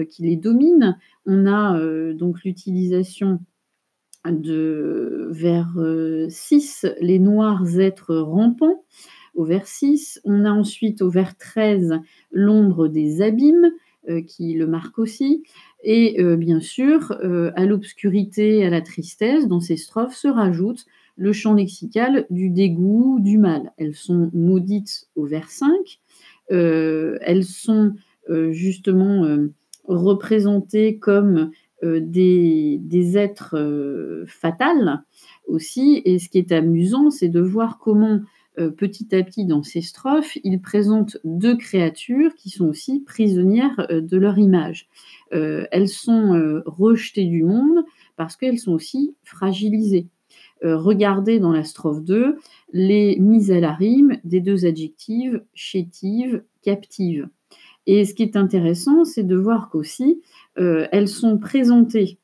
qui 0.08 0.22
les 0.22 0.36
domine. 0.36 0.98
On 1.26 1.46
a 1.46 1.78
donc 2.14 2.42
l'utilisation 2.44 3.40
de 4.24 5.28
vers 5.30 5.76
6, 6.28 6.86
les 7.00 7.18
noirs 7.18 7.78
êtres 7.78 8.16
rampants. 8.16 8.84
Au 9.34 9.44
vers 9.44 9.66
6, 9.66 10.20
on 10.24 10.44
a 10.44 10.50
ensuite 10.50 11.02
au 11.02 11.10
vers 11.10 11.36
13 11.36 12.00
l'ombre 12.30 12.88
des 12.88 13.22
abîmes, 13.22 13.70
qui 14.26 14.54
le 14.54 14.66
marque 14.66 14.98
aussi. 14.98 15.44
Et 15.84 16.22
bien 16.36 16.60
sûr, 16.60 17.12
à 17.54 17.66
l'obscurité, 17.66 18.64
à 18.64 18.70
la 18.70 18.80
tristesse, 18.80 19.46
dans 19.46 19.60
ces 19.60 19.76
strophes 19.76 20.16
se 20.16 20.28
rajoute 20.28 20.86
le 21.16 21.32
champ 21.32 21.54
lexical 21.54 22.26
du 22.30 22.50
dégoût, 22.50 23.18
du 23.20 23.38
mal. 23.38 23.72
Elles 23.76 23.94
sont 23.94 24.30
maudites 24.32 25.08
au 25.14 25.26
vers 25.26 25.50
5, 25.50 25.72
euh, 26.50 27.18
elles 27.22 27.44
sont 27.44 27.94
euh, 28.28 28.52
justement 28.52 29.24
euh, 29.24 29.52
représentées 29.84 30.98
comme 30.98 31.50
des, 31.82 32.80
êtres 33.16 34.24
fatals 34.28 35.02
aussi, 35.48 36.00
et 36.04 36.20
ce 36.20 36.28
qui 36.28 36.38
est 36.38 36.52
amusant, 36.52 37.10
c'est 37.10 37.28
de 37.28 37.40
voir 37.40 37.80
comment 37.80 38.20
petit 38.76 39.12
à 39.16 39.22
petit 39.24 39.46
dans 39.46 39.64
ces 39.64 39.80
strophes, 39.80 40.38
il 40.44 40.60
présente 40.60 41.16
deux 41.24 41.56
créatures 41.56 42.36
qui 42.36 42.50
sont 42.50 42.66
aussi 42.66 43.00
prisonnières 43.00 43.88
de 43.90 44.16
leur 44.16 44.38
image. 44.38 44.86
elles 45.32 45.88
sont 45.88 46.62
rejetées 46.66 47.24
du 47.24 47.42
monde 47.42 47.84
parce 48.16 48.36
qu'elles 48.36 48.60
sont 48.60 48.74
aussi 48.74 49.16
fragilisées. 49.24 50.06
Regardez 50.62 51.38
dans 51.38 51.52
la 51.52 51.64
strophe 51.64 52.02
2 52.02 52.38
les 52.72 53.18
mises 53.18 53.50
à 53.50 53.60
la 53.60 53.72
rime 53.72 54.18
des 54.24 54.40
deux 54.40 54.64
adjectives 54.66 55.42
chétives, 55.54 56.42
captives. 56.62 57.28
Et 57.86 58.04
ce 58.04 58.14
qui 58.14 58.22
est 58.22 58.36
intéressant, 58.36 59.04
c'est 59.04 59.24
de 59.24 59.36
voir 59.36 59.70
qu'aussi, 59.70 60.22
elles 60.56 61.08
sont 61.08 61.38
présentées 61.38 62.18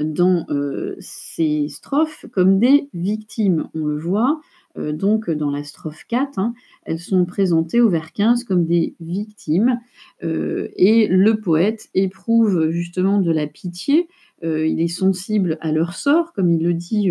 dans 0.00 0.44
euh, 0.50 0.96
ces 0.98 1.68
strophes 1.68 2.26
comme 2.32 2.58
des 2.58 2.88
victimes. 2.94 3.68
On 3.74 3.86
le 3.86 3.98
voit 3.98 4.40
euh, 4.76 4.92
donc 4.92 5.30
dans 5.30 5.50
la 5.50 5.62
strophe 5.62 6.04
4, 6.08 6.38
hein, 6.38 6.54
elles 6.84 6.98
sont 6.98 7.24
présentées 7.24 7.80
au 7.80 7.88
vers 7.88 8.12
15 8.12 8.44
comme 8.44 8.66
des 8.66 8.94
victimes 9.00 9.80
euh, 10.22 10.68
et 10.76 11.06
le 11.06 11.40
poète 11.40 11.88
éprouve 11.94 12.70
justement 12.70 13.20
de 13.20 13.30
la 13.30 13.46
pitié, 13.46 14.08
il 14.44 14.80
est 14.80 14.88
sensible 14.88 15.58
à 15.60 15.72
leur 15.72 15.94
sort, 15.94 16.32
comme 16.34 16.50
il 16.50 16.62
le 16.62 16.74
dit 16.74 17.10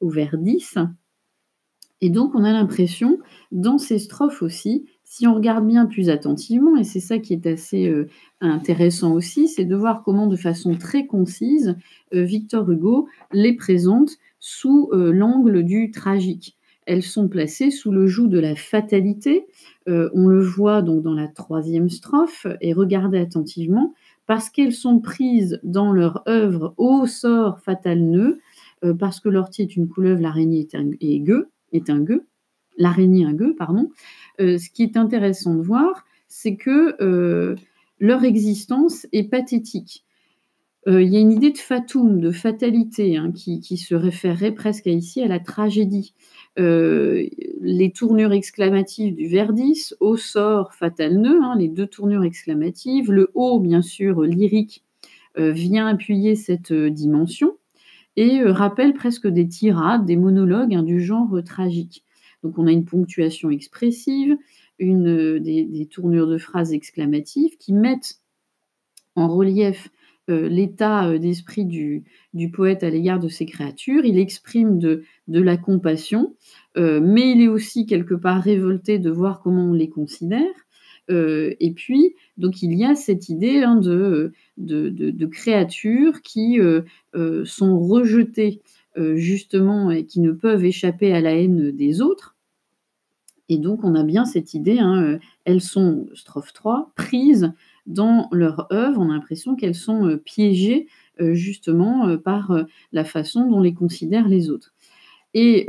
au 0.00 0.08
vers 0.08 0.36
10. 0.36 0.78
Et 2.02 2.10
donc 2.10 2.34
on 2.34 2.42
a 2.42 2.52
l'impression, 2.52 3.18
dans 3.52 3.78
ces 3.78 4.00
strophes 4.00 4.42
aussi, 4.42 4.86
si 5.04 5.26
on 5.26 5.34
regarde 5.34 5.66
bien 5.66 5.86
plus 5.86 6.08
attentivement, 6.08 6.76
et 6.76 6.84
c'est 6.84 7.00
ça 7.00 7.18
qui 7.18 7.32
est 7.32 7.46
assez 7.46 7.86
euh, 7.86 8.08
intéressant 8.40 9.12
aussi, 9.12 9.46
c'est 9.46 9.66
de 9.66 9.76
voir 9.76 10.02
comment 10.02 10.26
de 10.26 10.36
façon 10.36 10.74
très 10.74 11.06
concise, 11.06 11.76
euh, 12.12 12.24
Victor 12.24 12.70
Hugo 12.70 13.08
les 13.30 13.54
présente 13.54 14.12
sous 14.40 14.88
euh, 14.92 15.12
l'angle 15.12 15.64
du 15.64 15.90
tragique. 15.90 16.56
Elles 16.86 17.02
sont 17.02 17.28
placées 17.28 17.70
sous 17.70 17.92
le 17.92 18.06
joug 18.08 18.26
de 18.28 18.40
la 18.40 18.56
fatalité. 18.56 19.46
on 19.86 20.26
le 20.26 20.40
voit 20.40 20.82
donc 20.82 21.02
dans 21.02 21.14
la 21.14 21.28
troisième 21.28 21.88
strophe, 21.88 22.46
et 22.60 22.72
regardez 22.72 23.18
attentivement, 23.18 23.94
parce 24.32 24.48
qu'elles 24.48 24.72
sont 24.72 24.98
prises 24.98 25.60
dans 25.62 25.92
leur 25.92 26.26
œuvre 26.26 26.72
au 26.78 27.06
sort 27.06 27.60
fatal 27.60 28.00
nœud, 28.00 28.40
parce 28.98 29.20
que 29.20 29.28
l'ortie 29.28 29.60
est 29.60 29.76
une 29.76 29.90
couleuvre, 29.90 30.22
l'araignée 30.22 30.60
est 30.60 30.74
un, 30.74 30.86
gueux, 31.18 31.50
est 31.72 31.90
un 31.90 32.00
gueux, 32.00 32.24
l'araignée 32.78 33.26
un 33.26 33.36
pardon, 33.52 33.90
euh, 34.40 34.56
ce 34.56 34.70
qui 34.70 34.84
est 34.84 34.96
intéressant 34.96 35.54
de 35.54 35.60
voir, 35.60 36.06
c'est 36.28 36.56
que 36.56 36.96
euh, 37.02 37.56
leur 38.00 38.24
existence 38.24 39.06
est 39.12 39.24
pathétique. 39.24 40.02
Euh, 40.88 41.02
il 41.02 41.12
y 41.12 41.18
a 41.18 41.20
une 41.20 41.32
idée 41.32 41.50
de 41.50 41.58
fatum, 41.58 42.18
de 42.18 42.32
fatalité, 42.32 43.18
hein, 43.18 43.32
qui, 43.32 43.76
se 43.76 43.94
référerait 43.94 44.52
presque 44.52 44.86
ici 44.86 45.20
à 45.20 45.28
la 45.28 45.40
tragédie. 45.40 46.14
Les 46.56 47.92
tournures 47.94 48.32
exclamatives 48.32 49.14
du 49.14 49.26
vers 49.28 49.52
10, 49.52 49.96
au 50.00 50.16
sort 50.16 50.74
fatal 50.74 51.18
nœud, 51.18 51.40
hein, 51.42 51.54
les 51.58 51.68
deux 51.68 51.86
tournures 51.86 52.24
exclamatives, 52.24 53.10
le 53.10 53.30
haut, 53.34 53.58
bien 53.60 53.82
sûr, 53.82 54.22
lyrique, 54.22 54.84
vient 55.36 55.86
appuyer 55.86 56.36
cette 56.36 56.72
dimension 56.72 57.56
et 58.16 58.42
rappelle 58.42 58.92
presque 58.92 59.26
des 59.26 59.48
tirades, 59.48 60.04
des 60.04 60.16
monologues 60.16 60.74
hein, 60.74 60.82
du 60.82 61.00
genre 61.00 61.42
tragique. 61.44 62.04
Donc 62.42 62.58
on 62.58 62.66
a 62.66 62.72
une 62.72 62.84
ponctuation 62.84 63.50
expressive, 63.50 64.36
euh, 64.82 65.38
des, 65.38 65.86
tournures 65.90 66.26
de 66.26 66.38
phrases 66.38 66.72
exclamatives 66.72 67.56
qui 67.58 67.72
mettent 67.72 68.18
en 69.14 69.28
relief 69.28 69.90
euh, 70.30 70.48
l'état 70.48 71.08
euh, 71.08 71.18
d'esprit 71.18 71.64
du, 71.64 72.04
poète 72.52 72.82
à 72.82 72.90
l'égard 72.90 73.18
de 73.18 73.28
ces 73.28 73.46
créatures. 73.46 74.04
Il 74.04 74.18
exprime 74.18 74.78
de, 74.78 75.04
la 75.28 75.56
compassion, 75.56 76.34
mais 76.76 77.32
il 77.32 77.42
est 77.42 77.48
aussi 77.48 77.86
quelque 77.86 78.14
part 78.14 78.42
révolté 78.42 78.98
de 78.98 79.10
voir 79.10 79.40
comment 79.40 79.70
on 79.70 79.72
les 79.72 79.88
considère. 79.88 80.54
et 81.08 81.72
puis, 81.74 82.14
donc 82.36 82.62
il 82.62 82.74
y 82.74 82.84
a 82.84 82.94
cette 82.94 83.28
idée 83.28 83.62
hein, 83.62 83.76
de, 83.76 85.26
créatures 85.26 86.22
qui 86.22 86.58
sont 87.44 87.78
rejetées 87.78 88.60
justement 89.14 89.90
et 89.90 90.04
qui 90.04 90.20
ne 90.20 90.32
peuvent 90.32 90.64
échapper 90.64 91.12
à 91.12 91.20
la 91.20 91.34
haine 91.34 91.70
des 91.70 92.00
autres. 92.00 92.32
Et 93.52 93.58
donc, 93.58 93.84
on 93.84 93.94
a 93.94 94.02
bien 94.02 94.24
cette 94.24 94.54
idée, 94.54 94.78
hein, 94.78 95.02
euh, 95.02 95.18
elles 95.44 95.60
sont, 95.60 96.08
strophe 96.14 96.54
3, 96.54 96.90
prises 96.96 97.52
dans 97.86 98.28
leur 98.32 98.72
œuvre, 98.72 99.00
on 99.00 99.10
a 99.10 99.14
l'impression 99.14 99.56
qu'elles 99.56 99.74
sont 99.74 100.06
euh, 100.06 100.16
piégées 100.16 100.86
euh, 101.20 101.34
justement 101.34 102.16
par 102.18 102.56
la 102.92 103.04
façon 103.04 103.48
dont 103.48 103.60
les 103.60 103.74
considèrent 103.74 104.28
les 104.28 104.50
autres. 104.50 104.74
Et 105.34 105.66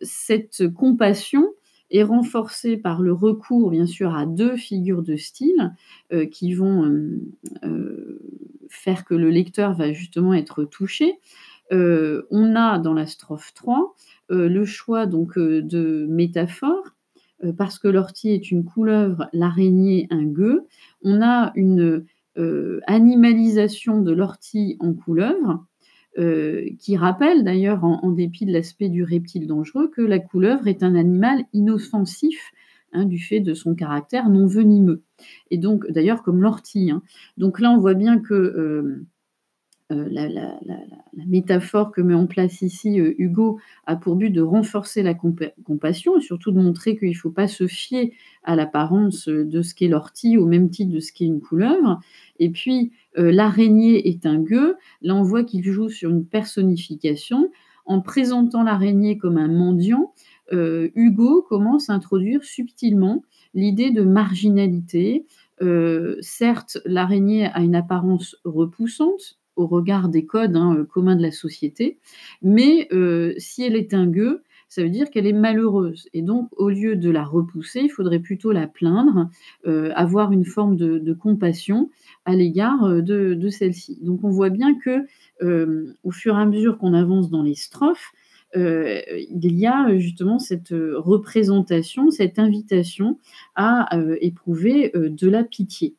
cette 0.00 0.68
compassion 0.72 1.46
est 1.90 2.02
renforcée 2.02 2.78
par 2.78 3.02
le 3.02 3.12
recours, 3.12 3.70
bien 3.70 3.84
sûr, 3.84 4.14
à 4.14 4.24
deux 4.24 4.56
figures 4.56 5.02
de 5.02 5.16
style 5.16 5.74
qui 6.30 6.54
vont 6.54 7.20
faire 8.70 9.04
que 9.04 9.14
le 9.14 9.28
lecteur 9.28 9.74
va 9.74 9.92
justement 9.92 10.32
être 10.32 10.64
touché. 10.64 11.18
on 11.70 12.56
a 12.56 12.78
dans 12.78 12.94
la 12.94 13.06
strophe 13.06 13.52
3 13.54 13.94
euh, 14.32 14.48
le 14.48 14.64
choix 14.64 15.06
donc 15.06 15.36
euh, 15.36 15.62
de 15.62 16.06
métaphores, 16.08 16.86
euh, 16.86 16.91
parce 17.56 17.78
que 17.78 17.88
l'ortie 17.88 18.30
est 18.30 18.50
une 18.50 18.64
couleuvre, 18.64 19.28
l'araignée 19.32 20.06
un 20.10 20.24
gueux, 20.24 20.66
on 21.02 21.20
a 21.22 21.52
une 21.54 22.04
animalisation 22.86 24.00
de 24.00 24.12
l'ortie 24.12 24.76
en 24.80 24.94
couleuvre, 24.94 25.66
qui 26.16 26.96
rappelle 26.96 27.44
d'ailleurs, 27.44 27.84
en, 27.84 28.10
dépit 28.10 28.46
de 28.46 28.52
l'aspect 28.52 28.88
du 28.88 29.02
reptile 29.02 29.46
dangereux, 29.46 29.88
que 29.88 30.02
la 30.02 30.18
couleuvre 30.18 30.68
est 30.68 30.82
un 30.82 30.94
animal 30.94 31.44
inoffensif 31.52 32.52
hein, 32.92 33.04
du 33.04 33.18
fait 33.18 33.40
de 33.40 33.54
son 33.54 33.74
caractère 33.74 34.28
non 34.28 34.46
venimeux. 34.46 35.02
Et 35.50 35.58
donc, 35.58 35.90
d'ailleurs, 35.90 36.22
comme 36.22 36.42
l'ortie. 36.42 36.90
Hein. 36.90 37.02
Donc 37.36 37.60
là, 37.60 37.70
on 37.70 37.78
voit 37.78 37.94
bien 37.94 38.18
que 38.18 38.34
euh, 38.34 39.06
la, 39.94 40.58
métaphore 41.26 41.92
que 41.92 42.00
met 42.00 42.14
en 42.14 42.26
place 42.26 42.62
ici 42.62 43.00
euh, 43.00 43.14
Hugo 43.18 43.58
a 43.86 43.96
pour 43.96 44.16
but 44.16 44.30
de 44.30 44.40
renforcer 44.40 45.02
la 45.02 45.14
compassion 45.14 46.16
et 46.18 46.20
surtout 46.20 46.52
de 46.52 46.60
montrer 46.60 46.96
qu'il 46.96 47.10
ne 47.10 47.14
faut 47.14 47.30
pas 47.30 47.48
se 47.48 47.66
fier 47.66 48.14
à 48.44 48.56
l'apparence 48.56 49.28
de 49.28 49.62
ce 49.62 49.74
qu'est 49.74 49.88
l'ortie 49.88 50.38
au 50.38 50.46
même 50.46 50.70
titre 50.70 50.92
de 50.92 51.00
ce 51.00 51.12
qu'est 51.12 51.26
une 51.26 51.40
couleuvre. 51.40 52.00
Et 52.38 52.50
puis, 52.50 52.92
euh, 53.18 53.30
l'araignée 53.30 54.08
est 54.08 54.26
un 54.26 54.38
gueux. 54.38 54.76
Là, 55.02 55.14
on 55.14 55.22
voit 55.22 55.44
qu'il 55.44 55.62
joue 55.64 55.88
sur 55.88 56.10
une 56.10 56.24
personnification. 56.24 57.50
En 57.84 58.00
présentant 58.00 58.62
l'araignée 58.62 59.18
comme 59.18 59.36
un 59.36 59.48
mendiant, 59.48 60.12
Hugo 60.50 61.46
commence 61.48 61.88
à 61.88 61.94
introduire 61.94 62.44
subtilement 62.44 63.22
l'idée 63.54 63.90
de 63.90 64.02
marginalité. 64.02 65.24
certes, 66.20 66.76
l'araignée 66.84 67.46
a 67.46 67.60
une 67.60 67.74
apparence 67.74 68.36
repoussante, 68.44 69.38
au 69.56 69.66
regard 69.66 70.08
des 70.08 70.24
codes 70.24 70.56
hein, 70.56 70.76
euh, 70.76 70.84
communs 70.84 71.16
de 71.16 71.22
la 71.22 71.30
société. 71.30 71.98
Mais 72.42 72.88
euh, 72.92 73.34
si 73.38 73.62
elle 73.62 73.76
est 73.76 73.94
un 73.94 74.06
gueux, 74.06 74.42
ça 74.68 74.82
veut 74.82 74.90
dire 74.90 75.10
qu'elle 75.10 75.26
est 75.26 75.34
malheureuse. 75.34 76.08
Et 76.14 76.22
donc, 76.22 76.48
au 76.56 76.70
lieu 76.70 76.96
de 76.96 77.10
la 77.10 77.24
repousser, 77.24 77.80
il 77.80 77.90
faudrait 77.90 78.20
plutôt 78.20 78.52
la 78.52 78.66
plaindre, 78.66 79.28
euh, 79.66 79.92
avoir 79.94 80.32
une 80.32 80.46
forme 80.46 80.76
de, 80.76 81.12
compassion 81.12 81.90
à 82.24 82.34
l'égard 82.34 82.88
de, 83.02 83.48
celle-ci. 83.50 83.98
Donc, 84.00 84.24
on 84.24 84.30
voit 84.30 84.48
bien 84.48 84.78
que, 84.78 85.04
au 86.02 86.10
fur 86.10 86.38
et 86.38 86.40
à 86.40 86.46
mesure 86.46 86.78
qu'on 86.78 86.94
avance 86.94 87.28
dans 87.28 87.42
les 87.42 87.54
strophes, 87.54 88.12
il 88.54 89.58
y 89.58 89.66
a 89.66 89.98
justement 89.98 90.38
cette 90.38 90.72
représentation, 90.72 92.10
cette 92.10 92.38
invitation 92.38 93.18
à 93.54 93.90
éprouver 94.22 94.90
de 94.94 95.28
la 95.28 95.44
pitié 95.44 95.96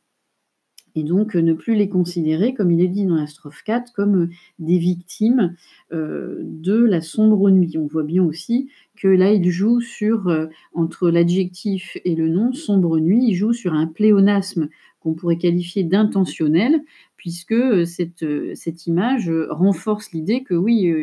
et 0.96 1.04
donc 1.04 1.36
euh, 1.36 1.42
ne 1.42 1.54
plus 1.54 1.76
les 1.76 1.90
considérer, 1.90 2.54
comme 2.54 2.72
il 2.72 2.82
est 2.82 2.88
dit 2.88 3.06
dans 3.06 3.16
la 3.16 3.28
strophe 3.28 3.64
4, 3.64 3.94
comme 3.94 4.24
euh, 4.24 4.30
des 4.60 4.78
victimes 4.78 5.56
euh, 5.92 6.40
de 6.42 6.84
la 6.84 7.02
sombre 7.02 7.50
nuit. 7.50 7.78
On 7.78 7.88
voit 7.88 8.04
bien 8.04 8.24
aussi 8.24 8.70
que 8.96 9.08
là, 9.08 9.32
il 9.32 9.50
joue 9.50 9.82
sur, 9.82 10.32
entre 10.74 11.10
l'adjectif 11.10 11.98
et 12.06 12.16
le 12.16 12.30
nom, 12.30 12.54
sombre 12.54 13.00
nuit, 13.00 13.26
il 13.28 13.34
joue 13.34 13.54
sur 13.54 13.74
un 13.74 13.88
pléonasme 13.88 14.70
qu'on 15.00 15.16
pourrait 15.16 15.38
qualifier 15.38 15.84
d'intentionnel, 15.84 16.80
puisque 17.18 17.88
cette, 17.88 18.26
cette, 18.56 18.86
image 18.86 19.32
renforce 19.50 20.12
l'idée 20.12 20.44
que 20.44 20.54
oui, 20.54 20.94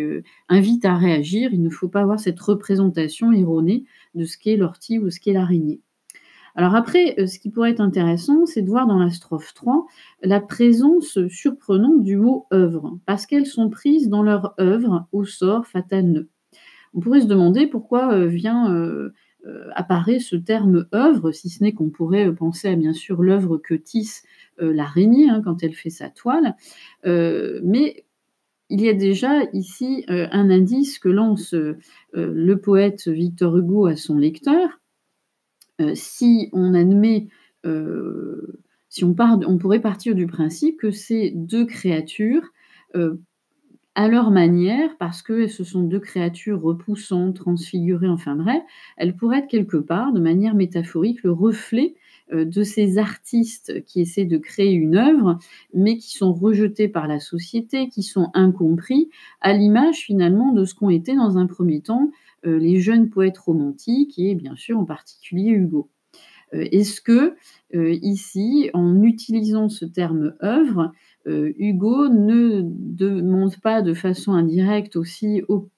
invite 0.48 0.84
à 0.84 0.96
réagir, 0.96 1.50
il 1.52 1.62
ne 1.62 1.68
faut 1.68 1.88
pas 1.88 2.02
avoir 2.02 2.20
cette 2.20 2.40
représentation 2.40 3.32
erronée 3.32 3.84
de 4.14 4.24
ce 4.24 4.38
qu'est 4.38 4.56
l'ortie 4.56 4.98
ou 4.98 5.10
ce 5.10 5.18
qu'est 5.18 5.32
l'araignée. 5.32 5.80
Alors 6.56 6.74
après, 6.74 7.14
euh, 7.18 7.26
ce 7.26 7.38
qui 7.38 7.50
pourrait 7.50 7.70
être 7.70 7.80
intéressant, 7.80 8.46
c'est 8.46 8.62
de 8.62 8.68
voir 8.68 8.86
dans 8.86 8.98
la 8.98 9.10
strophe 9.10 9.54
3 9.54 9.86
la 10.22 10.40
présence 10.40 11.18
surprenante 11.28 12.02
du 12.02 12.16
mot 12.16 12.46
œuvre, 12.52 12.98
parce 13.06 13.26
qu'elles 13.26 13.46
sont 13.46 13.70
prises 13.70 14.08
dans 14.08 14.22
leur 14.22 14.54
œuvre 14.60 15.06
au 15.12 15.24
sort 15.24 15.66
fatal 15.66 16.26
On 16.94 17.00
pourrait 17.00 17.22
se 17.22 17.26
demander 17.26 17.66
pourquoi 17.66 18.12
euh, 18.12 18.26
vient 18.26 18.72
euh, 18.74 19.12
apparaître 19.74 20.24
ce 20.24 20.36
terme 20.36 20.86
œuvre, 20.94 21.32
si 21.32 21.48
ce 21.48 21.62
n'est 21.62 21.72
qu'on 21.72 21.88
pourrait 21.88 22.34
penser 22.34 22.68
à 22.68 22.76
bien 22.76 22.92
sûr 22.92 23.22
l'œuvre 23.22 23.56
que 23.56 23.74
tisse 23.74 24.24
l'araignée 24.58 25.30
hein, 25.30 25.40
quand 25.42 25.62
elle 25.62 25.72
fait 25.72 25.88
sa 25.88 26.10
toile. 26.10 26.54
mais 27.06 28.04
il 28.68 28.82
y 28.82 28.88
a 28.90 28.92
déjà 28.92 29.44
ici 29.54 30.04
un 30.08 30.50
indice 30.50 30.98
que 30.98 31.08
lance 31.08 31.54
le 32.12 32.54
poète 32.56 33.08
Victor 33.08 33.56
Hugo 33.56 33.86
à 33.86 33.96
son 33.96 34.18
lecteur. 34.18 34.79
Si 35.94 36.48
on 36.52 36.74
admet, 36.74 37.28
si 38.88 39.04
on, 39.04 39.14
part, 39.14 39.38
on 39.46 39.58
pourrait 39.58 39.80
partir 39.80 40.14
du 40.14 40.26
principe 40.26 40.78
que 40.78 40.90
ces 40.90 41.30
deux 41.34 41.66
créatures 41.66 42.52
à 43.94 44.08
leur 44.08 44.30
manière, 44.30 44.96
parce 44.98 45.22
que 45.22 45.46
ce 45.46 45.64
sont 45.64 45.82
deux 45.82 45.98
créatures 46.00 46.60
repoussantes, 46.62 47.36
transfigurées, 47.36 48.08
enfin 48.08 48.36
bref, 48.36 48.62
elles 48.96 49.16
pourraient 49.16 49.40
être 49.40 49.48
quelque 49.48 49.76
part, 49.76 50.12
de 50.12 50.20
manière 50.20 50.54
métaphorique, 50.54 51.22
le 51.22 51.32
reflet 51.32 51.94
euh, 51.94 51.99
de 52.32 52.62
ces 52.62 52.98
artistes 52.98 53.84
qui 53.84 54.00
essaient 54.00 54.24
de 54.24 54.38
créer 54.38 54.72
une 54.72 54.96
œuvre, 54.96 55.38
mais 55.74 55.96
qui 55.96 56.16
sont 56.16 56.32
rejetés 56.32 56.88
par 56.88 57.08
la 57.08 57.20
société, 57.20 57.88
qui 57.88 58.02
sont 58.02 58.30
incompris, 58.34 59.08
à 59.40 59.52
l'image 59.52 59.98
finalement 59.98 60.52
de 60.52 60.64
ce 60.64 60.74
qu'ont 60.74 60.90
été 60.90 61.14
dans 61.14 61.38
un 61.38 61.46
premier 61.46 61.80
temps 61.80 62.10
euh, 62.46 62.58
les 62.58 62.80
jeunes 62.80 63.10
poètes 63.10 63.38
romantiques, 63.38 64.18
et 64.18 64.34
bien 64.34 64.56
sûr 64.56 64.78
en 64.78 64.84
particulier 64.84 65.50
Hugo. 65.50 65.88
Euh, 66.54 66.66
est-ce 66.72 67.00
que 67.00 67.34
ici, 67.72 68.68
en 68.74 69.00
utilisant 69.02 69.68
ce 69.68 69.84
terme 69.84 70.34
œuvre, 70.42 70.92
euh, 71.26 71.52
Hugo 71.58 72.08
ne 72.08 72.62
demande 72.64 73.56
pas 73.58 73.82
de 73.82 73.92
façon 73.92 74.32
indirecte 74.32 74.96
aussi 74.96 75.42
au, 75.48 75.68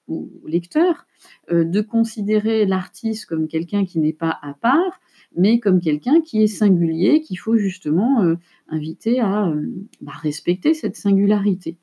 lecteur 0.47 1.07
euh, 1.51 1.65
de 1.65 1.81
considérer 1.81 2.65
l'artiste 2.65 3.27
comme 3.27 3.49
quelqu'un 3.49 3.85
qui 3.85 3.99
n'est 3.99 4.13
pas 4.13 4.39
à 4.43 4.55
part, 4.55 5.01
mais 5.37 5.59
comme 5.59 5.81
quelqu'un 5.81 6.21
qui 6.21 6.43
est 6.43 6.47
singulier, 6.47 7.21
qu'il 7.21 7.39
faut 7.39 7.57
justement 7.57 8.23
euh, 8.23 8.37
inviter 8.69 9.21
à 9.21 9.53
bah, 10.01 10.13
respecter 10.21 10.75
cette 10.75 10.97
singularité. 10.97 11.77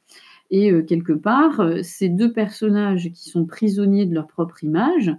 Et 0.51 0.71
quelque 0.88 1.13
part, 1.13 1.63
ces 1.83 2.09
deux 2.09 2.33
personnages 2.33 3.12
qui 3.13 3.29
sont 3.29 3.45
prisonniers 3.45 4.07
de 4.07 4.15
leur 4.15 4.25
propre 4.25 4.63
image, 4.63 5.15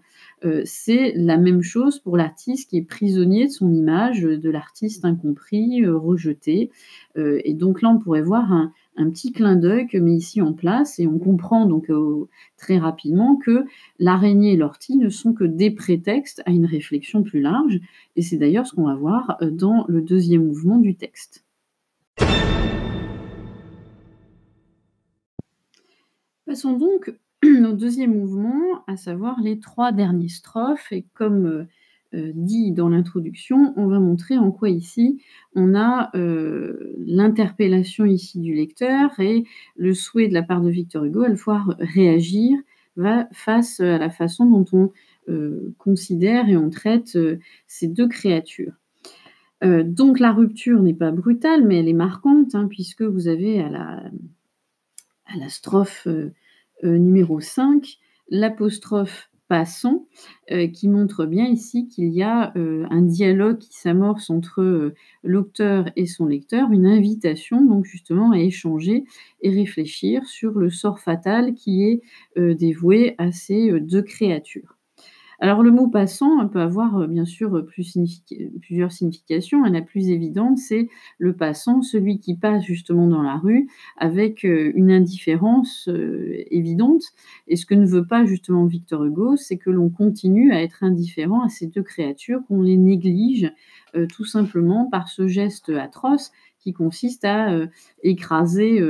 c'est 0.65 1.13
la 1.15 1.37
même 1.37 1.63
chose 1.63 2.01
pour 2.01 2.17
l'artiste 2.17 2.69
qui 2.69 2.79
est 2.79 2.83
prisonnier 2.83 3.47
de 3.47 3.53
son 3.53 3.73
image, 3.73 4.23
de 4.23 4.51
l'artiste 4.51 5.05
incompris, 5.05 5.87
rejeté. 5.87 6.73
et 7.17 7.55
donc 7.55 7.81
là, 7.81 7.91
on 7.91 8.01
pourrait 8.01 8.23
voir 8.23 8.53
un, 8.53 8.73
petit 8.97 9.33
clin 9.33 9.57
d'œil 9.57 9.87
que 9.87 9.99
met 9.99 10.15
ici 10.15 10.41
en 10.43 10.53
place 10.53 10.99
et 10.99 11.07
on 11.07 11.19
comprend 11.19 11.67
donc 11.67 11.91
très 12.57 12.79
rapidement 12.79 13.37
que 13.37 13.65
l'araignée 13.99 14.53
et 14.53 14.57
l'ortie 14.57 14.97
ne 14.97 15.09
sont 15.09 15.33
que 15.33 15.45
des 15.45 15.71
prétextes 15.71 16.43
à 16.47 16.51
une 16.51 16.67
réflexion 16.67 17.23
plus 17.23 17.41
large. 17.41 17.81
Et 18.17 18.23
c'est 18.23 18.37
d'ailleurs 18.37 18.67
ce 18.67 18.75
qu'on 18.75 18.87
va 18.87 18.95
voir 18.95 19.39
dans 19.51 19.85
le 19.89 20.03
deuxième 20.03 20.47
mouvement 20.47 20.79
du 20.79 20.97
texte. 20.97 21.45
Passons 26.51 26.77
donc 26.77 27.15
au 27.45 27.73
deuxième 27.73 28.19
mouvement, 28.19 28.83
à 28.89 28.97
savoir 28.97 29.41
les 29.41 29.61
trois 29.61 29.93
dernières 29.93 30.31
strophes. 30.31 30.91
Et 30.91 31.07
comme 31.15 31.47
euh, 31.47 31.59
euh, 31.61 31.65
dit 32.13 32.73
dans 32.73 32.89
l'introduction, 32.89 33.73
on 33.77 33.87
va 33.87 34.01
montrer 34.01 34.37
en 34.37 34.51
quoi 34.51 34.69
ici 34.69 35.23
on 35.55 35.75
a 35.75 36.11
euh, 36.17 36.95
l'interpellation 37.07 38.05
ici 38.05 38.41
du 38.41 38.55
lecteur 38.55 39.19
et 39.21 39.45
le 39.77 39.95
souhait 39.95 40.29
de 40.29 40.35
la 40.35 40.43
part 40.43 40.61
de 40.61 40.71
Victor 40.71 41.05
Hugo 41.05 41.23
à 41.23 41.29
le 41.29 41.35
voir 41.35 41.75
réagir 41.79 42.59
face 43.33 43.81
à 43.81 43.99
la 43.99 44.11
façon 44.11 44.45
dont 44.47 44.65
on 44.73 44.93
considère 45.79 46.49
et 46.49 46.57
on 46.57 46.71
traite 46.71 47.17
ces 47.67 47.87
deux 47.87 48.09
créatures. 48.09 48.75
donc 49.63 50.19
la 50.19 50.33
rupture 50.33 50.83
n'est 50.83 50.93
pas 50.93 51.13
brutale, 51.13 51.65
mais 51.65 51.79
elle 51.79 51.89
est 51.89 51.95
marquante, 51.95 52.55
hein, 52.55 52.67
puisque 52.69 53.03
vous 53.03 53.29
avez 53.29 53.61
à 53.61 53.71
la, 53.71 54.03
à 55.31 55.49
strophe 55.49 56.07
euh, 56.07 56.33
euh, 56.85 56.99
numéro 56.99 57.41
5 57.41 57.99
l'apostrophe 58.31 59.30
passant, 59.51 60.07
euh, 60.53 60.67
qui 60.69 60.89
montre 60.89 61.27
bien 61.27 61.47
ici 61.47 61.89
qu'il 61.89 62.09
y 62.15 62.23
a 62.23 62.53
un 62.57 63.03
dialogue 63.03 63.59
qui 63.59 63.75
s'amorce 63.77 64.31
entre 64.31 64.95
l'auteur 65.25 65.91
et 65.97 66.07
son 66.07 66.27
lecteur, 66.27 66.71
une 66.73 66.87
invitation 66.87 67.63
donc 67.65 67.85
justement 67.85 68.31
à 68.33 68.39
échanger 68.39 69.05
et 69.43 69.51
réfléchir 69.51 70.25
sur 70.27 70.53
le 70.59 70.71
sort 70.71 71.01
fatal 71.01 71.55
qui 71.55 71.85
est 71.85 72.03
dévoué 72.55 73.15
à 73.19 73.33
ces 73.33 73.79
deux 73.81 74.03
créatures. 74.03 74.80
Alors 75.43 75.63
le 75.63 75.71
mot 75.71 75.89
passant 75.89 76.47
peut 76.49 76.61
avoir 76.61 76.99
euh, 76.99 77.07
bien 77.07 77.25
sûr 77.25 77.57
euh, 77.57 77.63
plusieurs 77.63 78.93
significations. 78.93 79.63
La 79.65 79.81
plus 79.81 80.11
évidente, 80.11 80.59
c'est 80.59 80.89
le 81.19 81.33
passant, 81.35 81.81
celui 81.81 82.21
qui 82.21 82.37
passe 82.37 82.63
justement 82.63 83.07
dans 83.07 83.23
la 83.23 83.37
rue 83.37 83.67
avec 83.97 84.45
euh, 84.45 84.71
une 84.75 84.91
indifférence 84.91 85.89
évidente. 86.51 87.03
Et 87.49 87.57
ce 87.57 87.65
que 87.65 87.75
ne 87.75 87.87
veut 87.87 88.07
pas 88.07 88.27
justement 88.27 88.67
Victor 88.67 89.05
Hugo, 89.05 89.37
c'est 89.37 89.57
que 89.57 89.71
l'on 89.71 89.89
continue 89.89 90.53
à 90.53 90.63
être 90.63 90.85
indifférent 90.85 91.43
à 91.43 91.49
ces 91.49 91.67
deux 91.67 91.83
créatures, 91.83 92.41
qu'on 92.47 92.63
les 92.63 92.77
néglige 92.77 93.51
tout 94.15 94.25
simplement 94.25 94.89
par 94.89 95.09
ce 95.09 95.27
geste 95.27 95.71
atroce 95.71 96.31
qui 96.61 96.73
consiste 96.73 97.25
à 97.25 97.67
écraser 98.03 98.81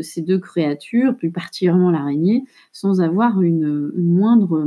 ces 0.00 0.22
deux 0.22 0.38
créatures, 0.38 1.16
plus 1.16 1.30
particulièrement 1.30 1.90
l'araignée, 1.90 2.44
sans 2.72 3.00
avoir 3.00 3.42
une 3.42 3.92
moindre 3.96 4.66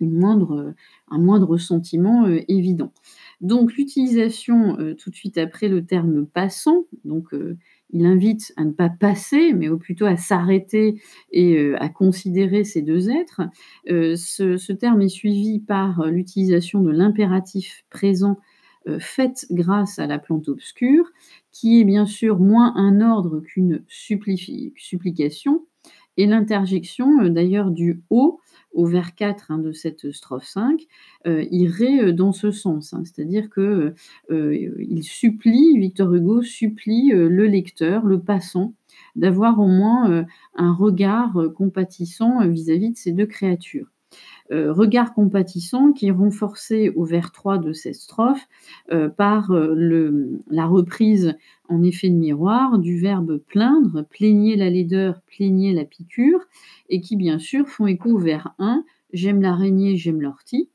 moindre, 0.00 0.74
un 1.08 1.18
moindre 1.18 1.56
sentiment 1.56 2.26
euh, 2.26 2.40
évident. 2.48 2.92
Donc 3.40 3.74
l'utilisation 3.74 4.78
euh, 4.78 4.94
tout 4.94 5.10
de 5.10 5.14
suite 5.14 5.38
après 5.38 5.68
le 5.68 5.84
terme 5.84 6.26
passant, 6.26 6.86
donc 7.04 7.32
euh, 7.32 7.56
il 7.90 8.06
invite 8.06 8.52
à 8.56 8.64
ne 8.64 8.72
pas 8.72 8.88
passer, 8.88 9.52
mais 9.52 9.68
plutôt 9.70 10.06
à 10.06 10.16
s'arrêter 10.16 11.00
et 11.30 11.74
à 11.76 11.88
considérer 11.88 12.64
ces 12.64 12.82
deux 12.82 13.08
êtres. 13.08 13.42
Ce, 13.86 14.72
terme 14.72 15.00
est 15.02 15.08
suivi 15.08 15.60
par 15.60 16.04
l'utilisation 16.06 16.80
de 16.80 16.90
l'impératif 16.90 17.84
présent 17.90 18.38
fait 18.98 19.46
grâce 19.52 20.00
à 20.00 20.08
la 20.08 20.18
plante 20.18 20.48
obscure, 20.48 21.04
qui 21.52 21.80
est 21.80 21.84
bien 21.84 22.04
sûr 22.04 22.40
moins 22.40 22.74
un 22.74 23.00
ordre 23.00 23.38
qu'une 23.38 23.84
supplication, 23.86 25.64
et 26.16 26.26
l'interjection 26.26 27.28
d'ailleurs 27.28 27.70
du 27.70 28.02
haut 28.10 28.40
au 28.74 28.86
vers 28.86 29.14
4 29.14 29.50
hein, 29.50 29.58
de 29.58 29.72
cette 29.72 30.12
strophe 30.12 30.44
5, 30.44 30.82
euh, 31.26 31.44
irait 31.50 32.02
euh, 32.02 32.12
dans 32.12 32.32
ce 32.32 32.50
sens. 32.50 32.92
Hein. 32.92 33.02
C'est-à-dire 33.04 33.48
que 33.48 33.94
euh, 34.30 34.74
il 34.78 35.02
supplie, 35.02 35.78
Victor 35.78 36.12
Hugo 36.12 36.42
supplie 36.42 37.10
le 37.12 37.46
lecteur, 37.46 38.04
le 38.04 38.20
passant, 38.20 38.74
d'avoir 39.16 39.58
au 39.60 39.68
moins 39.68 40.24
un 40.54 40.72
regard 40.72 41.36
compatissant 41.54 42.46
vis-à-vis 42.48 42.90
de 42.90 42.96
ces 42.96 43.12
deux 43.12 43.26
créatures. 43.26 43.93
Regard 44.50 45.14
compatissant 45.14 45.92
qui 45.92 46.08
est 46.08 46.12
renforcé 46.12 46.90
au 46.90 47.04
vers 47.04 47.32
3 47.32 47.58
de 47.58 47.72
cette 47.72 47.94
strophe 47.94 48.46
par 49.16 49.50
la 49.50 50.66
reprise 50.66 51.34
en 51.68 51.82
effet 51.82 52.10
de 52.10 52.16
miroir 52.16 52.78
du 52.78 52.98
verbe 52.98 53.38
plaindre, 53.38 54.04
plaignez 54.10 54.56
la 54.56 54.70
laideur, 54.70 55.22
plaignez 55.22 55.72
la 55.72 55.84
piqûre, 55.84 56.40
et 56.88 57.00
qui 57.00 57.16
bien 57.16 57.38
sûr 57.38 57.68
font 57.68 57.86
écho 57.86 58.18
vers 58.18 58.54
1, 58.58 58.84
j'aime 59.12 59.40
l'araignée, 59.40 59.96
j'aime 59.96 60.20
l'ortie. 60.20 60.68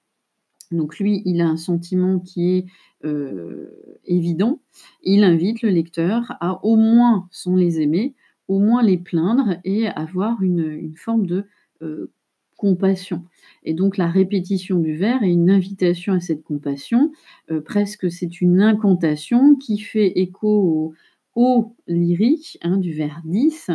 Donc 0.71 0.99
lui, 0.99 1.21
il 1.25 1.41
a 1.41 1.47
un 1.47 1.57
sentiment 1.57 2.19
qui 2.19 2.57
est 2.57 2.65
euh, 3.05 3.69
évident. 4.05 4.61
Il 5.03 5.23
invite 5.23 5.61
le 5.61 5.69
lecteur 5.69 6.35
à 6.39 6.63
au 6.65 6.75
moins, 6.75 7.27
sans 7.31 7.55
les 7.55 7.81
aimer, 7.81 8.13
au 8.47 8.59
moins 8.59 8.83
les 8.83 8.97
plaindre 8.97 9.57
et 9.63 9.87
avoir 9.87 10.41
une, 10.41 10.93
forme 10.95 11.25
de 11.25 11.45
euh, 11.81 12.11
compassion. 12.57 13.23
Et 13.63 13.73
donc 13.73 13.97
la 13.97 14.07
répétition 14.07 14.79
du 14.79 14.95
vers 14.95 15.23
est 15.23 15.31
une 15.31 15.49
invitation 15.49 16.13
à 16.13 16.19
cette 16.19 16.43
compassion, 16.43 17.11
euh, 17.51 17.61
presque 17.61 18.11
c'est 18.11 18.41
une 18.41 18.61
incantation 18.61 19.55
qui 19.55 19.79
fait 19.79 20.19
écho 20.19 20.93
au, 21.35 21.75
lyrique 21.87 22.57
hein, 22.63 22.77
du 22.77 22.91
vers 22.93 23.21
10. 23.23 23.71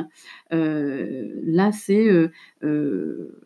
Euh, 0.53 1.41
là 1.45 1.73
c'est 1.73 2.09
euh, 2.63 3.39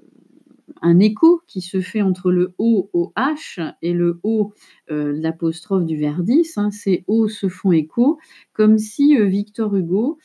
un 0.83 0.99
écho 0.99 1.41
qui 1.47 1.61
se 1.61 1.81
fait 1.81 2.03
entre 2.03 2.33
le 2.33 2.53
O 2.59 2.91
au 2.93 3.13
H 3.17 3.75
et 3.83 3.93
le 3.93 4.19
O, 4.23 4.53
l'apostrophe 4.89 5.85
du 5.85 5.97
vers 5.97 6.23
10. 6.23 6.59
Hein. 6.59 6.71
ces 6.71 7.05
O 7.07 7.29
se 7.29 7.49
font 7.49 7.73
écho, 7.73 8.19
comme 8.53 8.79
si 8.79 9.17
Victor 9.17 9.77
Hugo 9.77 10.19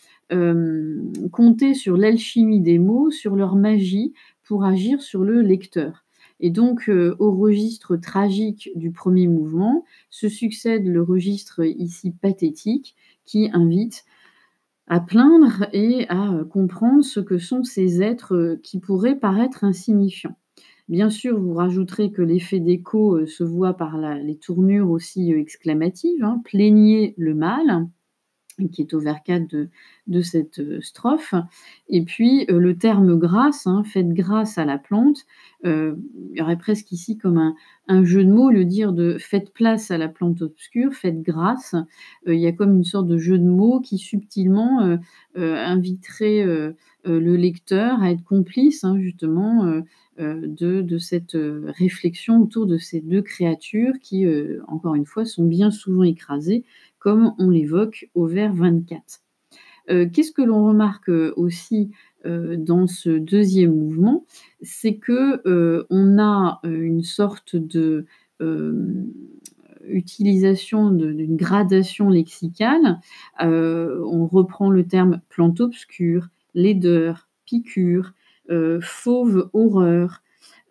comptait 1.32 1.76
sur 1.76 1.96
l'alchimie 1.96 2.62
des 2.62 2.80
mots, 2.80 3.12
sur 3.12 3.36
leur 3.36 3.56
magie, 3.56 4.14
agir 4.62 5.02
sur 5.02 5.24
le 5.24 5.42
lecteur. 5.42 6.04
Et 6.40 6.50
donc, 6.50 6.90
euh, 6.90 7.16
au 7.20 7.32
registre 7.32 7.96
tragique 7.96 8.70
du 8.76 8.92
premier 8.92 9.28
mouvement, 9.28 9.86
se 10.10 10.28
succède 10.28 10.86
le 10.86 11.02
registre 11.02 11.64
ici 11.64 12.12
pathétique 12.12 12.96
qui 13.26 13.50
invite 13.54 14.04
à 14.88 15.00
plaindre 15.00 15.68
et 15.72 16.06
à 16.10 16.34
euh, 16.34 16.44
comprendre 16.44 17.04
ce 17.04 17.20
que 17.22 17.38
sont 17.38 17.64
ces 17.64 18.02
êtres 18.02 18.36
euh, 18.36 18.60
qui 18.62 18.80
pourraient 18.80 19.18
paraître 19.18 19.64
insignifiants. 19.64 20.38
Bien 20.90 21.10
sûr, 21.10 21.40
vous 21.40 21.54
rajouterez 21.54 22.12
que 22.12 22.22
l'effet 22.22 22.60
d'écho 22.60 23.26
se 23.26 23.46
voit 23.46 23.74
par 23.76 23.98
les 23.98 24.36
tournures 24.36 24.90
aussi 24.90 25.32
exclamatives, 25.32 26.26
hein, 26.26 26.42
plaignez 26.44 27.14
le 27.18 27.34
mal, 27.34 27.88
qui 28.72 28.82
est 28.82 28.94
au 28.94 29.00
vers 29.00 29.24
4 29.24 29.48
de, 30.08 30.22
cette 30.22 30.60
euh, 30.60 30.82
strophe. 30.82 31.34
Et 31.90 32.04
puis 32.04 32.46
euh, 32.50 32.60
le 32.60 32.78
terme 32.78 33.18
grâce, 33.18 33.68
hein, 33.68 33.84
faites 33.86 34.10
grâce 34.10 34.58
à 34.58 34.66
la 34.66 34.78
plante, 34.78 35.26
euh, 35.66 35.96
il 36.32 36.38
y 36.38 36.42
aurait 36.42 36.58
presque 36.58 36.92
ici 36.92 37.18
comme 37.18 37.56
un, 37.88 38.04
jeu 38.04 38.24
de 38.24 38.32
mots, 38.32 38.50
le 38.50 38.66
dire 38.66 38.94
de 38.94 39.18
faites 39.18 39.54
place 39.54 39.92
à 39.92 39.98
la 39.98 40.08
plante 40.08 40.42
obscure, 40.42 40.94
faites 40.94 41.22
grâce. 41.22 41.76
il 42.26 42.40
y 42.40 42.48
a 42.48 42.52
comme 42.52 42.76
une 42.76 42.84
sorte 42.84 43.08
de 43.08 43.18
jeu 43.18 43.38
de 43.38 43.48
mots 43.48 43.80
qui 43.82 43.98
subtilement 43.98 44.98
inviterait 45.36 46.46
le 47.06 47.36
lecteur 47.36 48.02
à 48.02 48.12
être 48.12 48.24
complice 48.24 48.84
hein, 48.84 48.98
justement 49.00 49.82
de, 50.18 50.82
de, 50.82 50.98
cette 50.98 51.38
réflexion 51.38 52.42
autour 52.42 52.66
de 52.68 52.78
ces 52.78 53.02
deux 53.02 53.22
créatures 53.22 53.94
qui, 54.02 54.26
encore 54.68 54.96
une 54.96 55.06
fois, 55.06 55.26
sont 55.26 55.46
bien 55.46 55.70
souvent 55.70 56.04
écrasées 56.04 56.64
comme 57.04 57.36
on 57.38 57.50
l'évoque 57.50 58.10
au 58.16 58.26
vers 58.26 58.54
24. 58.54 59.20
Euh, 59.90 60.08
qu'est-ce 60.12 60.32
que 60.32 60.42
l'on 60.42 60.66
remarque 60.66 61.10
euh, 61.10 61.34
aussi 61.36 61.92
euh, 62.26 62.56
dans 62.56 62.88
ce 62.88 63.10
deuxième 63.10 63.76
mouvement? 63.76 64.26
C'est 64.62 64.96
que 64.96 65.42
on 65.90 66.18
a 66.18 66.62
une 66.64 67.04
sorte 67.04 67.58
de 67.58 68.06
utilisation 69.86 70.92
d'une 70.92 71.36
gradation 71.36 72.10
lexicale. 72.10 73.00
on 73.40 74.28
reprend 74.28 74.70
le 74.70 74.88
terme 74.88 75.22
plante 75.28 75.60
obscure, 75.60 76.30
laideur, 76.54 77.28
piqûre, 77.46 78.14
fauve 78.82 79.50
horreur, 79.54 80.22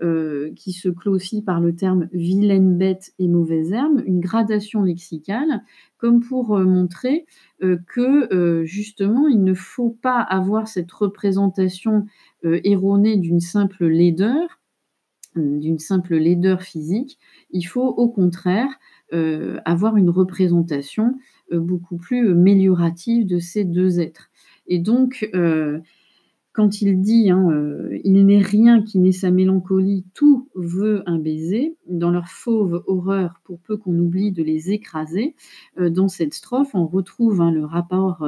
euh, 0.02 0.52
qui 0.56 0.72
se 0.72 0.88
clôt 0.88 1.14
aussi 1.14 1.42
par 1.42 1.60
le 1.60 1.76
terme 1.76 2.08
vilaine 2.12 2.76
bête 2.76 3.12
et 3.20 3.28
mauvaise 3.28 3.72
herbe, 3.72 4.02
une 4.04 4.18
gradation 4.18 4.82
lexicale, 4.82 5.62
comme 5.96 6.20
pour 6.20 6.56
euh, 6.56 6.64
montrer 6.64 7.24
euh, 7.62 7.78
que 7.86 8.64
justement 8.64 9.28
il 9.28 9.44
ne 9.44 9.54
faut 9.54 9.96
pas 10.02 10.20
avoir 10.20 10.66
cette 10.66 10.90
représentation 10.90 12.06
erronée 12.42 13.16
d'une 13.16 13.38
simple 13.38 13.86
laideur, 13.86 14.60
d'une 15.36 15.78
simple 15.78 16.16
laideur 16.16 16.62
physique, 16.62 17.18
il 17.50 17.62
faut 17.62 17.86
au 17.86 18.08
contraire 18.08 18.70
avoir 19.64 19.96
une 19.96 20.10
représentation 20.10 21.14
beaucoup 21.52 21.96
plus 21.96 22.30
améliorative 22.30 23.26
de 23.26 23.38
ces 23.38 23.64
deux 23.64 24.00
êtres. 24.00 24.30
Et 24.66 24.80
donc, 24.80 25.28
quand 26.52 26.82
il 26.82 27.00
dit 27.00 27.30
hein, 27.30 27.48
euh, 27.50 27.98
Il 28.04 28.24
n'est 28.26 28.42
rien 28.42 28.82
qui 28.82 28.98
n'ait 28.98 29.12
sa 29.12 29.30
mélancolie, 29.30 30.04
tout 30.14 30.48
veut 30.54 31.02
un 31.06 31.18
baiser, 31.18 31.76
dans 31.86 32.10
leur 32.10 32.28
fauve 32.28 32.82
horreur, 32.86 33.40
pour 33.44 33.58
peu 33.60 33.76
qu'on 33.76 33.98
oublie 33.98 34.32
de 34.32 34.42
les 34.42 34.70
écraser, 34.70 35.34
euh, 35.78 35.90
dans 35.90 36.08
cette 36.08 36.34
strophe, 36.34 36.74
on 36.74 36.86
retrouve 36.86 37.40
hein, 37.40 37.50
le 37.50 37.64
rapport 37.64 38.26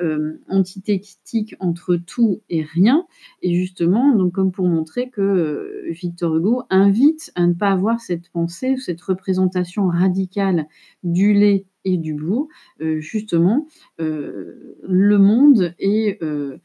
euh, 0.00 0.32
antithétique 0.48 1.54
entre 1.60 1.96
tout 1.96 2.40
et 2.48 2.62
rien, 2.62 3.06
et 3.42 3.54
justement, 3.54 4.14
donc, 4.14 4.32
comme 4.32 4.52
pour 4.52 4.66
montrer 4.66 5.10
que 5.10 5.84
Victor 5.90 6.36
Hugo 6.36 6.62
invite 6.70 7.32
à 7.34 7.46
ne 7.46 7.54
pas 7.54 7.70
avoir 7.70 8.00
cette 8.00 8.30
pensée, 8.30 8.76
cette 8.78 9.00
représentation 9.02 9.88
radicale 9.88 10.66
du 11.02 11.32
lait 11.32 11.66
et 11.84 11.98
du 11.98 12.14
beau, 12.14 12.48
justement, 12.98 13.66
le 13.98 15.18
monde 15.18 15.74
est 15.78 16.20
euh, 16.22 16.36
euh, 16.46 16.58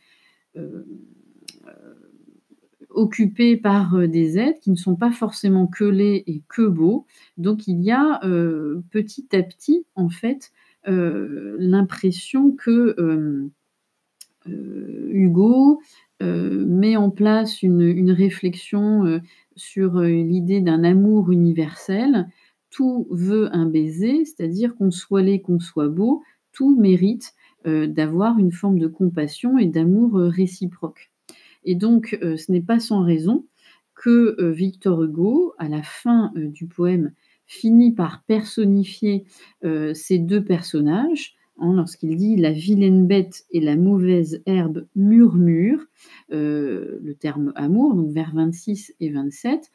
occupés 2.90 3.58
par 3.58 3.96
euh, 3.96 4.08
des 4.08 4.38
êtres 4.38 4.60
qui 4.60 4.72
ne 4.72 4.76
sont 4.76 4.96
pas 4.96 5.12
forcément 5.12 5.68
que 5.68 5.86
laids 5.86 6.24
et 6.28 6.44
que 6.48 6.68
beaux. 6.68 7.06
Donc 7.38 7.68
il 7.68 7.82
y 7.82 7.92
a 7.92 8.20
petit 8.92 9.28
à 9.36 9.44
petit, 9.44 9.86
en 9.96 10.10
fait, 10.10 10.52
l'impression 10.86 12.52
que 12.52 13.50
Hugo 14.46 15.82
met 16.20 16.98
en 16.98 17.10
place 17.10 17.64
une, 17.64 18.12
réflexion 18.12 19.22
sur 19.56 20.02
l'idée 20.02 20.62
d'un 20.62 20.84
amour 20.84 21.32
universel. 21.32 22.28
Tout 22.70 23.08
veut 23.12 23.54
un 23.56 23.66
baiser, 23.66 24.26
c'est-à-dire 24.26 24.76
qu'on 24.76 24.92
soit 24.92 25.22
laid, 25.22 25.42
qu'on 25.42 25.60
soit 25.60 25.90
beau, 25.90 26.24
tout 26.52 26.76
mérite 26.80 27.34
euh, 27.34 27.41
d'avoir 27.66 28.40
une 28.40 28.52
forme 28.52 28.80
de 28.80 28.88
compassion 28.88 29.58
et 29.58 29.68
d'amour 29.68 30.18
euh, 30.18 30.30
réciproque. 30.30 31.12
Et 31.64 31.76
donc, 31.76 32.18
euh, 32.24 32.38
ce 32.38 32.52
n'est 32.52 32.62
pas 32.62 32.80
sans 32.80 33.04
raison 33.04 33.46
que 33.94 34.36
Victor 34.52 35.04
Hugo, 35.04 35.54
à 35.60 35.70
la 35.70 35.84
fin 35.84 36.32
du 36.36 36.66
poème, 36.66 37.12
finit 37.46 37.92
par 37.92 38.24
personnifier 38.24 39.26
ces 39.94 40.18
deux 40.18 40.44
personnages 40.44 41.36
hein, 41.60 41.74
lorsqu'il 41.76 42.16
dit 42.16 42.36
la 42.36 42.52
vilaine 42.52 43.06
bête 43.06 43.46
et 43.52 43.60
la 43.60 43.76
mauvaise 43.76 44.42
herbe 44.48 44.88
murmurent, 44.96 45.86
le 46.30 47.14
terme 47.20 47.54
amour, 47.54 47.94
donc 47.94 48.12
vers 48.12 48.34
26 48.34 48.96
et 49.02 49.12
27. 49.12 49.70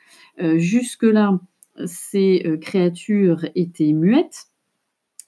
Jusque-là, 0.57 1.38
ces 1.85 2.59
créatures 2.61 3.46
étaient 3.55 3.92
muettes, 3.92 4.49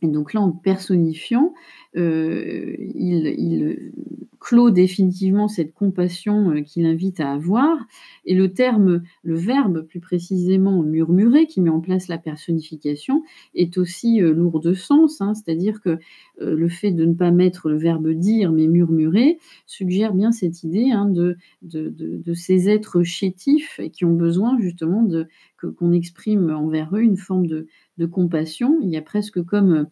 et 0.02 0.08
donc 0.08 0.32
là, 0.32 0.40
en 0.40 0.52
personnifiant, 0.52 1.54
euh, 1.96 2.74
il, 2.78 3.92
clôt 4.40 4.70
définitivement 4.70 5.48
cette 5.48 5.72
compassion 5.74 6.51
euh, 6.51 6.61
qu'il 6.62 6.87
invite 6.87 7.20
à 7.20 7.33
avoir. 7.33 7.77
Et 8.24 8.35
le 8.35 8.53
terme, 8.53 9.03
le 9.22 9.37
verbe 9.37 9.83
plus 9.83 10.01
précisément 10.01 10.83
murmurer, 10.83 11.46
qui 11.46 11.61
met 11.61 11.70
en 11.70 11.81
place 11.81 12.09
la 12.09 12.18
personnification, 12.18 13.22
est 13.55 13.79
aussi 13.79 14.22
euh, 14.22 14.33
lourd 14.33 14.61
de 14.61 14.74
sens. 14.74 15.20
Hein. 15.20 15.35
C'est-à-dire 15.35 15.81
que 15.81 15.98
le 16.40 16.68
fait 16.68 16.92
de 16.92 17.05
ne 17.05 17.14
pas 17.14 17.33
mettre 17.33 17.68
le 17.68 17.77
verbe 17.77 18.11
dire, 18.11 18.53
mais 18.53 18.68
murmurer, 18.68 19.38
suggère 19.66 20.14
bien 20.14 20.31
cette 20.31 20.62
idée 20.62 20.90
hein, 20.92 21.07
de, 21.07 21.37
de, 21.62 22.35
ces 22.35 22.68
êtres 22.68 23.03
chétifs 23.03 23.81
et 23.81 23.90
qui 23.90 24.05
ont 24.05 24.14
besoin 24.14 24.59
justement 24.61 25.03
de, 25.03 25.27
qu'on 25.79 25.92
exprime 25.92 26.51
envers 26.51 26.94
eux 26.94 27.03
une 27.03 27.16
forme 27.16 27.46
de, 27.46 27.66
de 27.98 28.07
compassion. 28.07 28.79
Il 28.83 28.90
y 28.90 28.96
a 28.96 29.03
presque 29.03 29.42
comme 29.42 29.72
euh, 29.72 29.85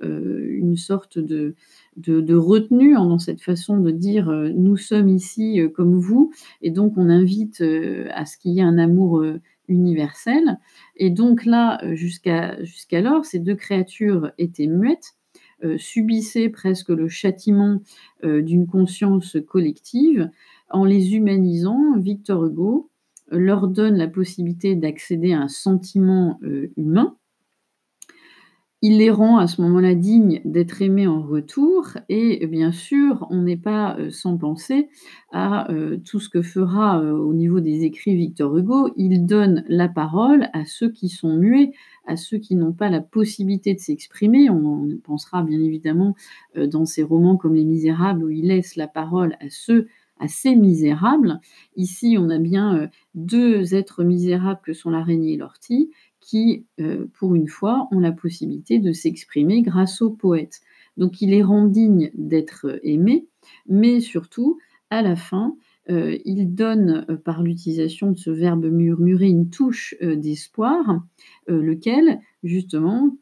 une 0.00 0.76
sorte 0.76 1.18
de, 1.18 1.54
de, 1.96 2.34
retenue 2.34 2.94
dans 2.94 3.18
cette 3.18 3.40
façon 3.40 3.78
de 3.78 3.90
dire 3.90 4.28
euh, 4.28 4.50
nous 4.50 4.76
sommes 4.76 5.08
ici 5.08 5.60
euh, 5.60 5.68
comme 5.68 5.98
vous, 5.98 6.32
et 6.62 6.70
donc 6.70 6.94
on 6.96 7.08
invite 7.08 7.62
à 8.10 8.26
ce 8.26 8.36
qu'il 8.36 8.52
y 8.52 8.60
ait 8.60 8.62
un 8.62 8.78
amour 8.78 9.24
universel. 9.68 10.58
Et 10.96 11.10
donc 11.10 11.44
là, 11.44 11.80
jusqu'à 11.94 12.62
jusqu'alors, 12.62 13.24
ces 13.24 13.38
deux 13.38 13.54
créatures 13.54 14.30
étaient 14.38 14.66
muettes, 14.66 15.16
subissaient 15.76 16.50
presque 16.50 16.90
le 16.90 17.08
châtiment 17.08 17.80
d'une 18.22 18.66
conscience 18.66 19.36
collective. 19.46 20.30
En 20.70 20.84
les 20.84 21.14
humanisant, 21.14 21.96
Victor 21.98 22.44
Hugo 22.44 22.90
leur 23.30 23.68
donne 23.68 23.96
la 23.96 24.08
possibilité 24.08 24.74
d'accéder 24.74 25.32
à 25.32 25.40
un 25.40 25.48
sentiment 25.48 26.38
humain 26.76 27.16
il 28.84 28.98
les 28.98 29.10
rend 29.10 29.38
à 29.38 29.46
ce 29.46 29.62
moment-là 29.62 29.94
dignes 29.94 30.42
d'être 30.44 30.82
aimés 30.82 31.06
en 31.06 31.22
retour. 31.22 31.86
Et 32.10 32.46
bien 32.46 32.70
sûr, 32.70 33.26
on 33.30 33.40
n'est 33.40 33.56
pas 33.56 33.96
euh, 33.96 34.10
sans 34.10 34.36
penser 34.36 34.90
à 35.32 35.72
euh, 35.72 35.96
tout 36.04 36.20
ce 36.20 36.28
que 36.28 36.42
fera 36.42 37.00
euh, 37.00 37.12
au 37.12 37.32
niveau 37.32 37.60
des 37.60 37.84
écrits 37.84 38.14
Victor 38.14 38.54
Hugo. 38.54 38.90
Il 38.98 39.24
donne 39.24 39.64
la 39.68 39.88
parole 39.88 40.50
à 40.52 40.66
ceux 40.66 40.90
qui 40.90 41.08
sont 41.08 41.34
muets, 41.34 41.72
à 42.06 42.16
ceux 42.16 42.36
qui 42.36 42.56
n'ont 42.56 42.74
pas 42.74 42.90
la 42.90 43.00
possibilité 43.00 43.72
de 43.72 43.80
s'exprimer. 43.80 44.50
On 44.50 44.86
pensera 45.02 45.42
bien 45.42 45.62
évidemment 45.62 46.14
dans 46.54 46.84
ses 46.84 47.04
romans 47.04 47.38
comme 47.38 47.54
Les 47.54 47.64
Misérables 47.64 48.22
où 48.22 48.28
il 48.28 48.48
laisse 48.48 48.76
la 48.76 48.86
parole 48.86 49.38
à 49.40 49.48
ceux 49.48 49.88
assez 50.20 50.54
misérables. 50.56 51.40
Ici, 51.76 52.16
on 52.20 52.28
a 52.28 52.38
bien 52.38 52.90
deux 53.14 53.74
êtres 53.74 54.04
misérables 54.04 54.60
que 54.62 54.74
sont 54.74 54.90
l'araignée 54.90 55.32
et 55.32 55.36
l'ortie, 55.38 55.90
qui, 56.24 56.64
euh, 56.80 57.06
pour 57.18 57.34
une 57.34 57.48
fois, 57.48 57.86
ont 57.92 58.00
la 58.00 58.12
possibilité 58.12 58.78
de 58.78 58.92
s'exprimer 58.92 59.60
grâce 59.60 60.00
au 60.00 60.10
poète. 60.10 60.62
Donc 60.96 61.20
il 61.20 61.30
les 61.30 61.42
rend 61.42 61.66
dignes 61.66 62.10
d'être 62.14 62.80
aimés, 62.82 63.26
mais 63.68 64.00
surtout, 64.00 64.58
à 64.88 65.02
la 65.02 65.16
fin, 65.16 65.54
euh, 65.90 66.16
il 66.24 66.54
donne, 66.54 67.04
euh, 67.10 67.16
par 67.16 67.42
l'utilisation 67.42 68.10
de 68.10 68.16
ce 68.16 68.30
verbe 68.30 68.64
murmurer, 68.64 69.28
une 69.28 69.50
touche 69.50 69.94
d'espoir, 70.00 71.04
lequel, 71.46 72.20
justement, 72.42 73.14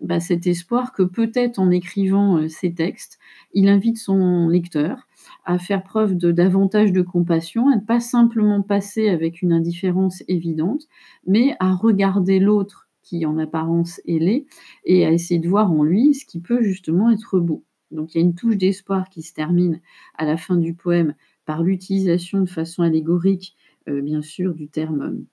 bah, 0.00 0.20
cet 0.20 0.46
espoir 0.46 0.92
que 0.92 1.02
peut-être 1.02 1.58
en 1.58 1.70
écrivant 1.70 2.48
ces 2.48 2.74
textes, 2.74 3.18
il 3.54 3.68
invite 3.68 3.96
son 3.96 4.48
lecteur 4.48 5.06
à 5.44 5.58
faire 5.58 5.82
preuve 5.82 6.16
de 6.16 6.32
davantage 6.32 6.92
de 6.92 7.02
compassion, 7.02 7.68
à 7.68 7.76
ne 7.76 7.80
pas 7.80 8.00
simplement 8.00 8.62
passer 8.62 9.08
avec 9.08 9.42
une 9.42 9.52
indifférence 9.52 10.22
évidente, 10.28 10.86
mais 11.26 11.56
à 11.60 11.74
regarder 11.74 12.38
l'autre 12.38 12.88
qui 13.02 13.24
en 13.24 13.38
apparence 13.38 14.00
est 14.06 14.18
laid 14.18 14.46
et 14.84 15.06
à 15.06 15.12
essayer 15.12 15.38
de 15.38 15.48
voir 15.48 15.70
en 15.70 15.84
lui 15.84 16.14
ce 16.14 16.26
qui 16.26 16.40
peut 16.40 16.62
justement 16.62 17.10
être 17.10 17.38
beau. 17.38 17.62
Donc 17.92 18.14
il 18.14 18.18
y 18.18 18.20
a 18.20 18.24
une 18.24 18.34
touche 18.34 18.56
d'espoir 18.56 19.08
qui 19.08 19.22
se 19.22 19.32
termine 19.32 19.80
à 20.16 20.24
la 20.24 20.36
fin 20.36 20.56
du 20.56 20.74
poème 20.74 21.14
par 21.44 21.62
l'utilisation 21.62 22.40
de 22.40 22.48
façon 22.48 22.82
allégorique, 22.82 23.56
euh, 23.88 24.02
bien 24.02 24.22
sûr, 24.22 24.54
du 24.54 24.66
terme 24.66 25.24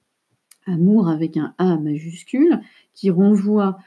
amour 0.67 1.09
avec 1.09 1.35
un 1.35 1.55
A 1.57 1.77
majuscule, 1.77 2.61
qui 2.93 3.09
renvoie, 3.09 3.79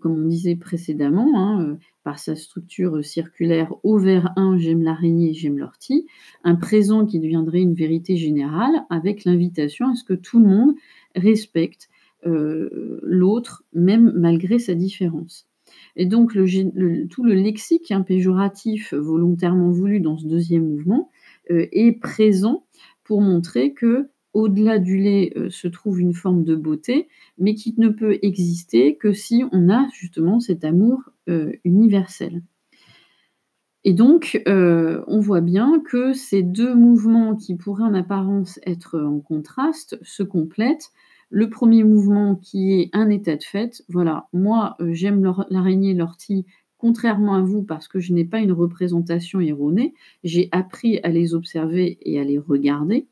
comme 0.00 0.24
on 0.24 0.28
disait 0.28 0.54
précédemment, 0.54 1.32
hein, 1.34 1.78
par 2.02 2.18
sa 2.18 2.34
structure 2.36 3.04
circulaire 3.04 3.74
au 3.82 3.98
vers 3.98 4.32
1, 4.36 4.58
j'aime 4.58 4.82
l'araignée, 4.82 5.34
j'aime 5.34 5.58
l'ortie, 5.58 6.06
un 6.44 6.56
présent 6.56 7.06
qui 7.06 7.20
deviendrait 7.20 7.60
une 7.60 7.74
vérité 7.74 8.16
générale 8.16 8.84
avec 8.90 9.24
l'invitation 9.24 9.88
à 9.88 9.94
ce 9.94 10.04
que 10.04 10.14
tout 10.14 10.40
le 10.40 10.46
monde 10.46 10.74
respecte 11.14 11.88
l'autre, 12.22 13.64
même 13.72 14.12
malgré 14.14 14.58
sa 14.58 14.74
différence. 14.74 15.48
Et 15.96 16.04
donc 16.04 16.32
tout 16.34 17.24
le 17.24 17.32
lexique 17.32 17.90
hein, 17.90 18.02
péjoratif 18.02 18.92
volontairement 18.92 19.70
voulu 19.70 20.00
dans 20.00 20.18
ce 20.18 20.26
deuxième 20.26 20.68
mouvement 20.68 21.08
est 21.48 21.98
présent 21.98 22.66
pour 23.04 23.22
montrer 23.22 23.72
que 23.72 24.10
au-delà 24.32 24.78
du 24.78 24.98
lait 24.98 25.32
euh, 25.36 25.50
se 25.50 25.68
trouve 25.68 26.00
une 26.00 26.14
forme 26.14 26.44
de 26.44 26.54
beauté, 26.54 27.08
mais 27.38 27.54
qui 27.54 27.74
ne 27.76 27.88
peut 27.88 28.18
exister 28.22 28.96
que 28.96 29.12
si 29.12 29.44
on 29.52 29.68
a 29.68 29.88
justement 29.92 30.40
cet 30.40 30.64
amour 30.64 31.10
euh, 31.30 31.52
universel. 31.64 32.42
Et 33.84 33.94
donc, 33.94 34.42
euh, 34.46 35.02
on 35.06 35.20
voit 35.20 35.40
bien 35.40 35.80
que 35.80 36.12
ces 36.12 36.42
deux 36.42 36.74
mouvements 36.74 37.34
qui 37.34 37.54
pourraient 37.56 37.84
en 37.84 37.94
apparence 37.94 38.60
être 38.66 39.00
en 39.00 39.20
contraste 39.20 39.98
se 40.02 40.22
complètent. 40.22 40.90
Le 41.30 41.48
premier 41.48 41.82
mouvement 41.84 42.34
qui 42.34 42.74
est 42.74 42.90
un 42.92 43.08
état 43.08 43.36
de 43.36 43.42
fait, 43.42 43.82
voilà, 43.88 44.28
moi 44.34 44.76
j'aime 44.90 45.22
l'araignée, 45.48 45.94
l'ortie, 45.94 46.44
contrairement 46.80 47.34
à 47.34 47.42
vous 47.42 47.62
parce 47.62 47.88
que 47.88 48.00
je 48.00 48.12
n'ai 48.12 48.24
pas 48.24 48.40
une 48.40 48.52
représentation 48.52 49.40
erronée, 49.40 49.94
j'ai 50.24 50.48
appris 50.50 50.98
à 51.02 51.08
les 51.08 51.34
observer 51.34 51.98
et 52.02 52.18
à 52.18 52.24
les 52.24 52.38
regarder. 52.38 53.06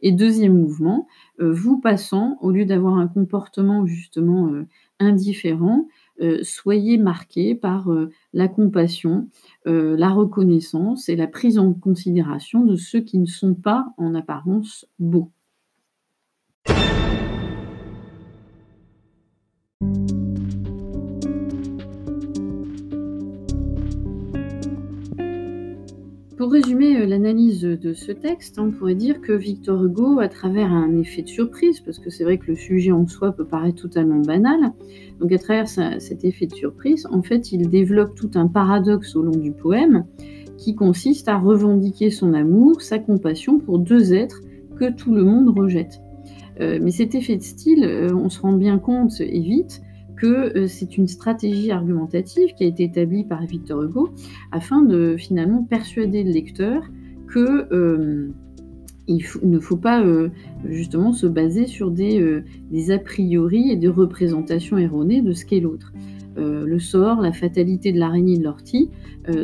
Et 0.00 0.12
deuxième 0.12 0.58
mouvement, 0.58 1.06
euh, 1.40 1.52
vous 1.52 1.80
passant, 1.80 2.36
au 2.40 2.50
lieu 2.50 2.66
d'avoir 2.66 2.98
un 2.98 3.08
comportement 3.08 3.86
justement 3.86 4.48
euh, 4.48 4.66
indifférent, 4.98 5.86
euh, 6.20 6.38
soyez 6.42 6.98
marqué 6.98 7.54
par 7.54 7.88
la 8.32 8.48
compassion, 8.48 9.28
la 9.64 10.10
reconnaissance 10.10 11.08
et 11.08 11.16
la 11.16 11.26
prise 11.26 11.58
en 11.58 11.72
considération 11.72 12.64
de 12.64 12.76
ceux 12.76 13.00
qui 13.00 13.18
ne 13.18 13.26
sont 13.26 13.54
pas 13.54 13.86
en 13.96 14.14
apparence 14.14 14.86
beaux. 14.98 15.30
Pour 26.46 26.52
résumer 26.52 26.96
euh, 26.96 27.06
l'analyse 27.06 27.62
de 27.62 27.92
ce 27.92 28.12
texte, 28.12 28.60
on 28.60 28.70
pourrait 28.70 28.94
dire 28.94 29.20
que 29.20 29.32
Victor 29.32 29.82
Hugo, 29.82 30.20
à 30.20 30.28
travers 30.28 30.70
un 30.72 30.96
effet 30.96 31.22
de 31.22 31.28
surprise, 31.28 31.80
parce 31.80 31.98
que 31.98 32.08
c'est 32.08 32.22
vrai 32.22 32.38
que 32.38 32.46
le 32.46 32.54
sujet 32.54 32.92
en 32.92 33.04
soi 33.08 33.32
peut 33.32 33.44
paraître 33.44 33.82
totalement 33.82 34.20
banal, 34.20 34.72
donc 35.18 35.32
à 35.32 35.38
travers 35.38 35.66
cet 35.66 36.24
effet 36.24 36.46
de 36.46 36.54
surprise, 36.54 37.04
en 37.10 37.20
fait, 37.20 37.50
il 37.50 37.68
développe 37.68 38.14
tout 38.14 38.30
un 38.36 38.46
paradoxe 38.46 39.16
au 39.16 39.22
long 39.22 39.36
du 39.36 39.50
poème 39.50 40.04
qui 40.56 40.76
consiste 40.76 41.26
à 41.26 41.36
revendiquer 41.36 42.10
son 42.10 42.32
amour, 42.32 42.80
sa 42.80 43.00
compassion 43.00 43.58
pour 43.58 43.80
deux 43.80 44.14
êtres 44.14 44.40
que 44.78 44.92
tout 44.92 45.12
le 45.12 45.24
monde 45.24 45.48
rejette. 45.48 46.00
Euh, 46.60 46.78
mais 46.80 46.92
cet 46.92 47.16
effet 47.16 47.38
de 47.38 47.42
style, 47.42 47.82
euh, 47.82 48.14
on 48.14 48.28
se 48.28 48.40
rend 48.40 48.52
bien 48.52 48.78
compte 48.78 49.20
et 49.20 49.40
vite 49.40 49.82
que 50.16 50.56
euh, 50.56 50.66
c'est 50.66 50.96
une 50.96 51.06
stratégie 51.06 51.70
argumentative 51.70 52.54
qui 52.56 52.64
a 52.64 52.66
été 52.66 52.84
établie 52.84 53.24
par 53.24 53.44
Victor 53.44 53.82
Hugo 53.82 54.10
afin 54.50 54.82
de 54.82 55.16
finalement 55.16 55.62
persuader 55.62 56.24
le 56.24 56.32
lecteur 56.32 56.82
que 57.28 57.72
euh, 57.72 58.28
ne 59.42 59.58
faut 59.58 59.76
pas 59.76 60.02
euh, 60.02 60.30
justement 60.64 61.12
se 61.12 61.26
baser 61.26 61.66
sur 61.66 61.90
des, 61.90 62.42
des, 62.70 62.90
a 62.90 62.98
priori 62.98 63.70
et 63.70 63.76
des 63.76 63.88
représentations 63.88 64.78
erronées 64.78 65.22
de 65.22 65.32
ce 65.32 65.44
qu'est 65.44 65.60
l'autre. 65.60 65.92
le 66.36 66.78
sort, 66.78 67.20
la 67.20 67.32
fatalité 67.32 67.92
de 67.92 68.00
l'araignée 68.00 68.36
de 68.36 68.42
l'ortie 68.42 68.90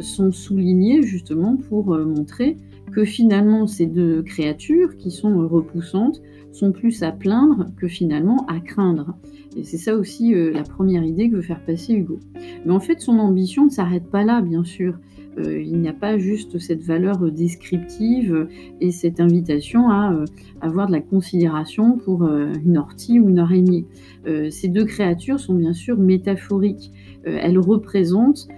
sont 0.00 0.32
soulignés 0.32 1.02
justement 1.02 1.56
pour 1.56 1.96
montrer 1.96 2.56
que 2.92 3.04
finalement 3.04 3.68
ces 3.68 3.86
deux 3.86 4.22
créatures 4.22 4.96
qui 4.96 5.12
sont 5.12 5.46
repoussantes 5.48 6.20
sont 6.52 6.72
plus 6.72 7.02
à 7.02 7.12
plaindre 7.12 7.66
que 7.76 7.88
finalement 7.88 8.44
à 8.46 8.60
craindre. 8.60 9.16
Et 9.56 9.64
c'est 9.64 9.78
ça 9.78 9.96
aussi 9.96 10.34
euh, 10.34 10.52
la 10.52 10.62
première 10.62 11.04
idée 11.04 11.28
que 11.28 11.36
veut 11.36 11.42
faire 11.42 11.64
passer 11.64 11.94
Hugo. 11.94 12.20
Mais 12.64 12.72
en 12.72 12.80
fait, 12.80 13.00
son 13.00 13.18
ambition 13.18 13.66
ne 13.66 13.70
s'arrête 13.70 14.08
pas 14.10 14.24
là, 14.24 14.40
bien 14.40 14.64
sûr. 14.64 14.98
Euh, 15.38 15.60
il 15.62 15.78
n'y 15.78 15.88
a 15.88 15.94
pas 15.94 16.18
juste 16.18 16.58
cette 16.58 16.82
valeur 16.82 17.30
descriptive 17.30 18.48
et 18.80 18.90
cette 18.90 19.18
invitation 19.18 19.88
à 19.88 20.12
euh, 20.12 20.24
avoir 20.60 20.86
de 20.86 20.92
la 20.92 21.00
considération 21.00 21.96
pour 21.96 22.24
une 22.24 22.76
ortie 22.76 23.18
ou 23.18 23.28
une 23.28 23.38
araignée. 23.38 23.86
ces 24.50 24.68
deux 24.68 24.84
créatures 24.84 25.40
sont 25.40 25.54
bien 25.54 25.72
sûr 25.72 25.98
métaphoriques. 25.98 26.92
elles 27.24 27.58
représentent 27.58 28.48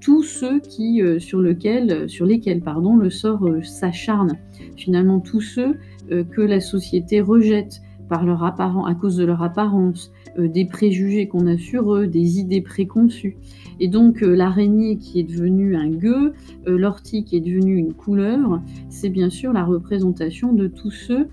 tous 0.00 0.22
ceux 0.22 0.60
qui, 0.60 1.02
sur, 1.18 1.40
lequel, 1.40 2.08
sur 2.08 2.26
lesquels 2.26 2.60
pardon, 2.60 2.96
le 2.96 3.10
sort 3.10 3.48
s'acharne. 3.62 4.38
Finalement, 4.76 5.20
tous 5.20 5.40
ceux 5.40 5.76
que 6.08 6.40
la 6.40 6.60
société 6.60 7.20
rejette 7.20 7.80
par 8.08 8.24
leur 8.24 8.44
apparent, 8.44 8.84
à 8.84 8.94
cause 8.94 9.16
de 9.16 9.24
leur 9.24 9.42
apparance, 9.42 10.12
euh, 10.38 10.48
des 10.48 10.64
préjugés 10.64 11.28
qu'on 11.28 11.46
a 11.46 11.56
sur 11.56 11.94
eux, 11.94 12.06
des 12.06 12.38
idées 12.38 12.60
préconçues. 12.60 13.36
Et 13.80 13.88
donc 13.88 14.22
euh, 14.22 14.34
l'araignée 14.34 14.96
qui 14.96 15.20
est 15.20 15.24
devenue 15.24 15.76
un 15.76 15.88
gueux, 15.88 16.32
euh, 16.66 16.78
l'ortie 16.78 17.24
qui 17.24 17.36
est 17.36 17.40
devenue 17.40 17.76
une 17.76 17.94
couleuvre, 17.94 18.62
c'est 18.88 19.08
bien 19.08 19.30
sûr 19.30 19.52
la 19.52 19.64
représentation 19.64 20.52
de 20.52 20.66
tous 20.66 20.90
ceux 20.90 21.28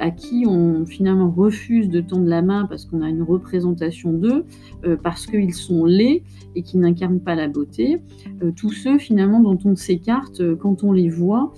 à 0.00 0.10
qui 0.10 0.46
on 0.48 0.84
finalement 0.84 1.30
refuse 1.30 1.88
de 1.88 2.00
tendre 2.00 2.26
la 2.26 2.42
main 2.42 2.66
parce 2.68 2.86
qu'on 2.86 3.02
a 3.02 3.08
une 3.08 3.22
représentation 3.22 4.12
d'eux, 4.12 4.44
parce 5.04 5.26
qu'ils 5.26 5.54
sont 5.54 5.84
laids 5.84 6.24
et 6.56 6.62
qui 6.62 6.76
n'incarnent 6.76 7.20
pas 7.20 7.36
la 7.36 7.46
beauté. 7.46 7.98
tous 8.56 8.72
ceux 8.72 8.98
finalement 8.98 9.38
dont 9.38 9.58
on 9.64 9.76
s'écarte 9.76 10.42
quand 10.56 10.82
on 10.82 10.90
les 10.90 11.08
voit, 11.08 11.52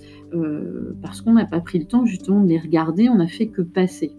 parce 1.01 1.21
qu'on 1.21 1.33
n'a 1.33 1.45
pas 1.45 1.59
pris 1.59 1.79
le 1.79 1.85
temps 1.85 2.05
justement 2.05 2.41
de 2.41 2.49
les 2.49 2.59
regarder, 2.59 3.09
on 3.09 3.15
n'a 3.15 3.27
fait 3.27 3.47
que 3.47 3.61
passer. 3.61 4.13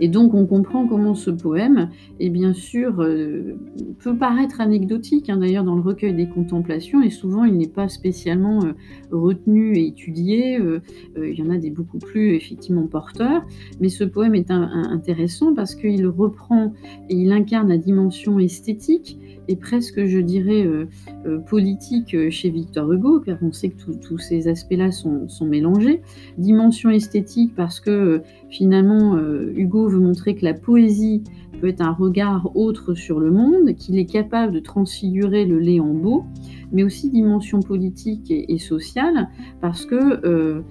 Et 0.00 0.08
donc 0.08 0.34
on 0.34 0.46
comprend 0.46 0.86
comment 0.86 1.14
ce 1.14 1.30
poème, 1.30 1.90
est 2.20 2.28
bien 2.28 2.52
sûr, 2.52 3.00
euh, 3.00 3.56
peut 3.98 4.16
paraître 4.16 4.60
anecdotique, 4.60 5.30
hein, 5.30 5.38
d'ailleurs 5.38 5.64
dans 5.64 5.74
le 5.74 5.80
recueil 5.80 6.14
des 6.14 6.28
contemplations, 6.28 7.02
et 7.02 7.10
souvent 7.10 7.44
il 7.44 7.56
n'est 7.56 7.68
pas 7.68 7.88
spécialement 7.88 8.62
euh, 8.64 8.72
retenu 9.10 9.76
et 9.76 9.86
étudié, 9.86 10.58
euh, 10.58 10.80
il 11.16 11.34
y 11.34 11.42
en 11.42 11.50
a 11.50 11.56
des 11.56 11.70
beaucoup 11.70 11.98
plus 11.98 12.34
effectivement 12.34 12.86
porteurs, 12.86 13.46
mais 13.80 13.88
ce 13.88 14.04
poème 14.04 14.34
est 14.34 14.50
intéressant 14.50 15.54
parce 15.54 15.74
qu'il 15.74 16.06
reprend 16.06 16.74
et 17.08 17.14
il 17.14 17.32
incarne 17.32 17.68
la 17.68 17.78
dimension 17.78 18.38
esthétique 18.38 19.18
et 19.48 19.56
presque, 19.56 20.04
je 20.04 20.18
dirais, 20.18 20.64
euh, 20.66 20.86
euh, 21.26 21.38
politique 21.38 22.14
euh, 22.14 22.30
chez 22.30 22.50
Victor 22.50 22.92
Hugo, 22.92 23.20
car 23.20 23.38
on 23.42 23.52
sait 23.52 23.70
que 23.70 23.92
tous 23.92 24.18
ces 24.18 24.48
aspects-là 24.48 24.90
sont, 24.90 25.28
mélangés. 25.42 26.02
Dimension 26.38 26.90
esthétique 26.90 27.54
parce 27.54 27.80
que 27.80 28.22
finalement, 28.50 29.16
Hugo 29.54 29.88
veut 29.88 30.00
montrer 30.00 30.34
que 30.34 30.44
la 30.44 30.54
poésie 30.54 31.22
peut 31.60 31.68
être 31.68 31.80
un 31.80 31.92
regard 31.92 32.50
autre 32.56 32.94
sur 32.94 33.20
le 33.20 33.30
monde, 33.30 33.74
qu'il 33.74 33.98
est 33.98 34.06
capable 34.06 34.52
de 34.52 34.60
transfigurer 34.60 35.44
le 35.44 35.58
lait 35.58 35.78
en 35.78 35.94
beau, 35.94 36.24
mais 36.72 36.82
aussi 36.82 37.10
dimension 37.10 37.60
politique 37.60 38.30
et, 38.30 38.58
sociale, 38.58 39.28
parce 39.60 39.86
que 39.86 40.64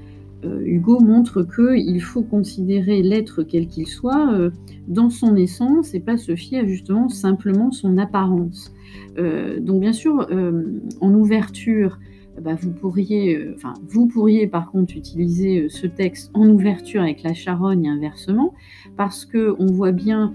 Hugo 0.63 0.99
montre 0.99 1.43
qu'il 1.43 2.01
faut 2.01 2.23
considérer 2.23 3.01
l'être 3.01 3.43
quel 3.43 3.67
qu'il 3.67 3.87
soit 3.87 4.51
dans 4.87 5.09
son 5.09 5.35
essence 5.35 5.93
et 5.93 5.99
pas 5.99 6.17
se 6.17 6.35
fier 6.35 6.59
à 6.59 6.65
justement 6.65 7.09
simplement 7.09 7.71
son 7.71 7.97
apparence. 7.97 8.73
Euh, 9.17 9.59
donc 9.59 9.81
bien 9.81 9.93
sûr, 9.93 10.27
euh, 10.31 10.79
en 11.01 11.13
ouverture, 11.13 11.99
bah, 12.41 12.55
vous 12.59 12.71
pourriez, 12.71 13.37
euh, 13.37 13.53
enfin, 13.55 13.73
vous 13.87 14.07
pourriez 14.07 14.47
par 14.47 14.71
contre 14.71 14.95
utiliser 14.95 15.69
ce 15.69 15.87
texte 15.87 16.31
en 16.33 16.49
ouverture 16.49 17.01
avec 17.01 17.23
la 17.23 17.33
charogne 17.33 17.85
et 17.85 17.89
inversement, 17.89 18.53
parce 18.97 19.25
que 19.25 19.55
on 19.59 19.67
voit 19.67 19.91
bien 19.91 20.33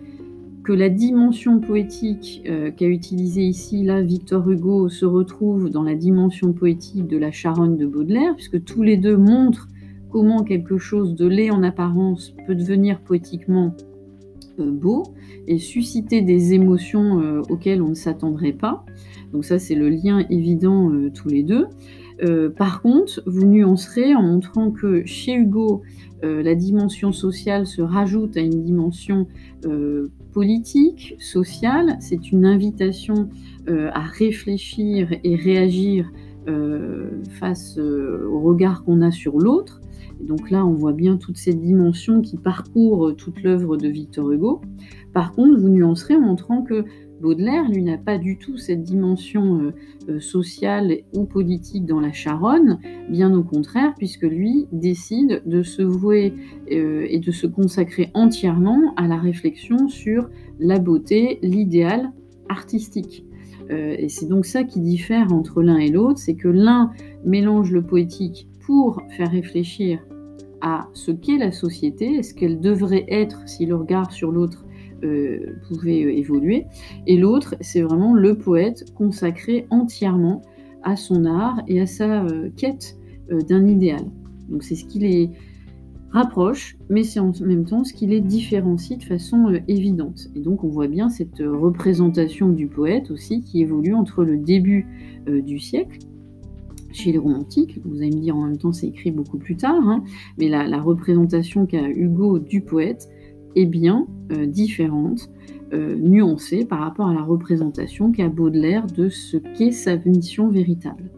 que 0.62 0.73
la 0.73 0.90
dimension 0.90 1.59
poétique 1.59 2.46
qu'a 2.77 2.87
utilisée 2.87 3.44
ici 3.44 3.83
là 3.83 4.03
Victor 4.03 4.49
Hugo 4.49 4.90
se 4.90 5.07
retrouve 5.07 5.70
dans 5.70 5.83
la 5.83 5.94
dimension 5.94 6.53
poétique 6.53 7.07
de 7.07 7.16
la 7.16 7.33
charogne 7.33 7.79
de 7.79 7.87
Baudelaire, 7.87 8.35
puisque 8.37 8.62
tous 8.62 8.83
les 8.83 8.99
deux 8.99 9.16
montrent 9.16 9.68
comment 10.11 10.42
quelque 10.44 10.79
chose 10.79 11.14
de 11.14 11.27
laid 11.27 11.51
en 11.51 11.62
apparence 11.62 12.35
peut 12.46 12.55
devenir 12.55 13.01
poétiquement 13.01 13.75
beau 14.68 15.05
et 15.46 15.59
susciter 15.59 16.23
des 16.23 16.55
émotions 16.55 17.20
euh, 17.20 17.42
auxquelles 17.49 17.82
on 17.82 17.89
ne 17.89 17.95
s'attendrait 17.95 18.53
pas. 18.53 18.85
Donc 19.32 19.45
ça, 19.45 19.59
c'est 19.59 19.74
le 19.74 19.89
lien 19.89 20.24
évident 20.30 20.91
euh, 20.91 21.11
tous 21.11 21.28
les 21.28 21.43
deux. 21.43 21.66
Euh, 22.22 22.51
par 22.51 22.82
contre, 22.82 23.22
vous 23.26 23.47
nuancerez 23.47 24.14
en 24.14 24.22
montrant 24.22 24.70
que 24.70 25.05
chez 25.07 25.35
Hugo, 25.35 25.82
la 26.22 26.55
dimension 26.55 27.12
sociale 27.12 27.66
se 27.66 27.80
rajoute 27.80 28.37
à 28.37 28.41
une 28.41 28.62
dimension 28.62 29.26
politique, 30.32 31.16
sociale. 31.18 31.97
C'est 32.01 32.30
une 32.30 32.45
invitation 32.45 33.30
à 33.66 34.03
réfléchir 34.03 35.09
et 35.24 35.35
réagir 35.35 36.12
face 37.30 37.78
au 37.78 38.39
regard 38.41 38.85
qu'on 38.85 39.01
a 39.01 39.11
sur 39.11 39.39
l'autre. 39.39 39.80
Donc 40.23 40.51
là, 40.51 40.64
on 40.66 40.75
voit 40.75 40.93
bien 40.93 41.16
toute 41.16 41.37
cette 41.37 41.61
dimension 41.61 42.21
qui 42.21 42.37
parcourt 42.37 43.14
toute 43.16 43.43
l'œuvre 43.43 43.77
de 43.77 43.89
Victor 43.89 44.31
Hugo. 44.31 44.61
Par 45.12 45.33
contre, 45.33 45.59
vous 45.59 45.68
nuancerez 45.68 46.16
en 46.16 46.21
montrant 46.21 46.62
que 46.62 46.85
Baudelaire, 47.21 47.68
lui, 47.68 47.83
n'a 47.83 47.99
pas 47.99 48.16
du 48.16 48.39
tout 48.39 48.57
cette 48.57 48.83
dimension 48.83 49.61
euh, 49.61 49.75
euh, 50.09 50.21
sociale 50.21 51.01
ou 51.14 51.25
politique 51.25 51.85
dans 51.85 52.01
la 52.01 52.12
Charonne, 52.12 52.79
bien 53.11 53.35
au 53.35 53.43
contraire, 53.43 53.95
puisque 53.99 54.23
lui 54.23 54.66
décide 54.73 55.43
de 55.45 55.62
se 55.62 55.83
vouer 55.83 56.33
euh, 56.73 57.07
et 57.09 57.18
de 57.18 57.31
se 57.31 57.47
consacrer 57.47 58.11
entièrement 58.14 58.95
à 58.97 59.07
la 59.07 59.18
réflexion 59.18 59.89
sur 59.89 60.31
la 60.59 60.79
beauté, 60.79 61.39
l'idéal 61.43 62.11
artistique. 62.49 63.25
et 63.71 64.09
c'est 64.09 64.27
donc 64.27 64.47
ça 64.47 64.64
qui 64.64 64.81
diffère 64.81 65.33
entre 65.33 65.62
l'un 65.62 65.79
et 65.79 65.91
l'autre, 65.91 66.18
c'est 66.18 66.35
que 66.35 66.49
l'un 66.49 66.91
mélange 67.25 67.71
le 67.71 67.83
poétique 67.83 68.49
pour 68.66 69.01
faire 69.11 69.31
réfléchir 69.31 70.01
à 70.61 70.89
ce 70.95 71.11
qu'est 71.11 71.39
la 71.39 71.53
société, 71.53 72.23
ce 72.23 72.35
qu'elle 72.35 72.61
devrait 72.61 73.07
être 73.09 73.49
si 73.49 73.67
le 73.67 73.77
regard 73.77 74.13
sur 74.13 74.31
l'autre 74.31 74.65
euh, 75.03 75.57
pouvait 75.67 76.05
euh, 76.05 76.13
évoluer. 76.13 76.67
Et 77.07 77.17
l'autre, 77.17 77.55
c'est 77.61 77.81
vraiment 77.81 78.13
le 78.13 78.37
poète 78.37 78.93
consacré 78.95 79.67
entièrement 79.71 80.43
à 80.83 80.97
son 80.97 81.25
art 81.25 81.63
et 81.69 81.81
à 81.81 81.87
sa 81.87 82.25
euh, 82.25 82.51
quête 82.57 82.97
d'un 83.49 83.67
idéal. 83.67 84.03
Donc 84.49 84.65
c'est 84.65 84.75
ce 84.75 84.85
qui 84.85 84.99
les 84.99 85.31
rapproche, 86.11 86.77
mais 86.89 87.05
c'est 87.05 87.21
en 87.21 87.33
même 87.41 87.65
temps 87.65 87.85
ce 87.85 87.95
qui 87.95 88.09
les 88.09 88.21
différencie 88.21 88.99
de 88.99 89.05
façon 89.05 89.57
évidente. 89.69 90.29
Et 90.35 90.41
donc 90.41 90.65
on 90.65 90.69
voit 90.69 90.89
bien 90.89 91.09
cette 91.09 91.39
représentation 91.39 92.49
du 92.49 92.67
poète 92.67 93.13
aussi 93.13 93.41
qui 93.41 93.63
évolue 93.63 93.95
entre 93.95 94.25
le 94.25 94.37
début 94.37 94.89
du 95.29 95.61
siècle, 95.61 95.99
chez 96.93 97.12
les 97.12 97.18
romantiques, 97.18 97.80
vous 97.84 97.99
allez 97.99 98.11
me 98.11 98.20
dire 98.20 98.36
en 98.36 98.47
même 98.47 98.59
temps 98.59 98.72
c'est 98.72 98.88
écrit 98.88 99.11
beaucoup 99.11 99.38
plus 99.38 99.57
tard, 99.57 99.80
hein, 99.82 100.05
mais 100.38 100.49
la, 100.49 100.80
représentation 100.80 101.66
qu'a 101.66 101.88
Hugo 101.88 102.38
du 102.38 102.61
poète 102.61 103.09
est 103.57 103.66
bien 103.66 104.07
euh, 104.32 104.47
différente, 104.47 105.30
euh, 105.72 105.97
nuancée 105.97 106.64
par 106.64 106.80
rapport 106.80 107.09
à 107.09 107.14
la 107.14 107.22
représentation 107.22 108.12
qu'a 108.12 108.28
Baudelaire 108.28 108.86
de 108.86 109.09
ce 109.09 109.36
qu'est 109.36 109.72
sa 109.72 109.97
mission 109.97 110.49
véritable. 110.49 111.11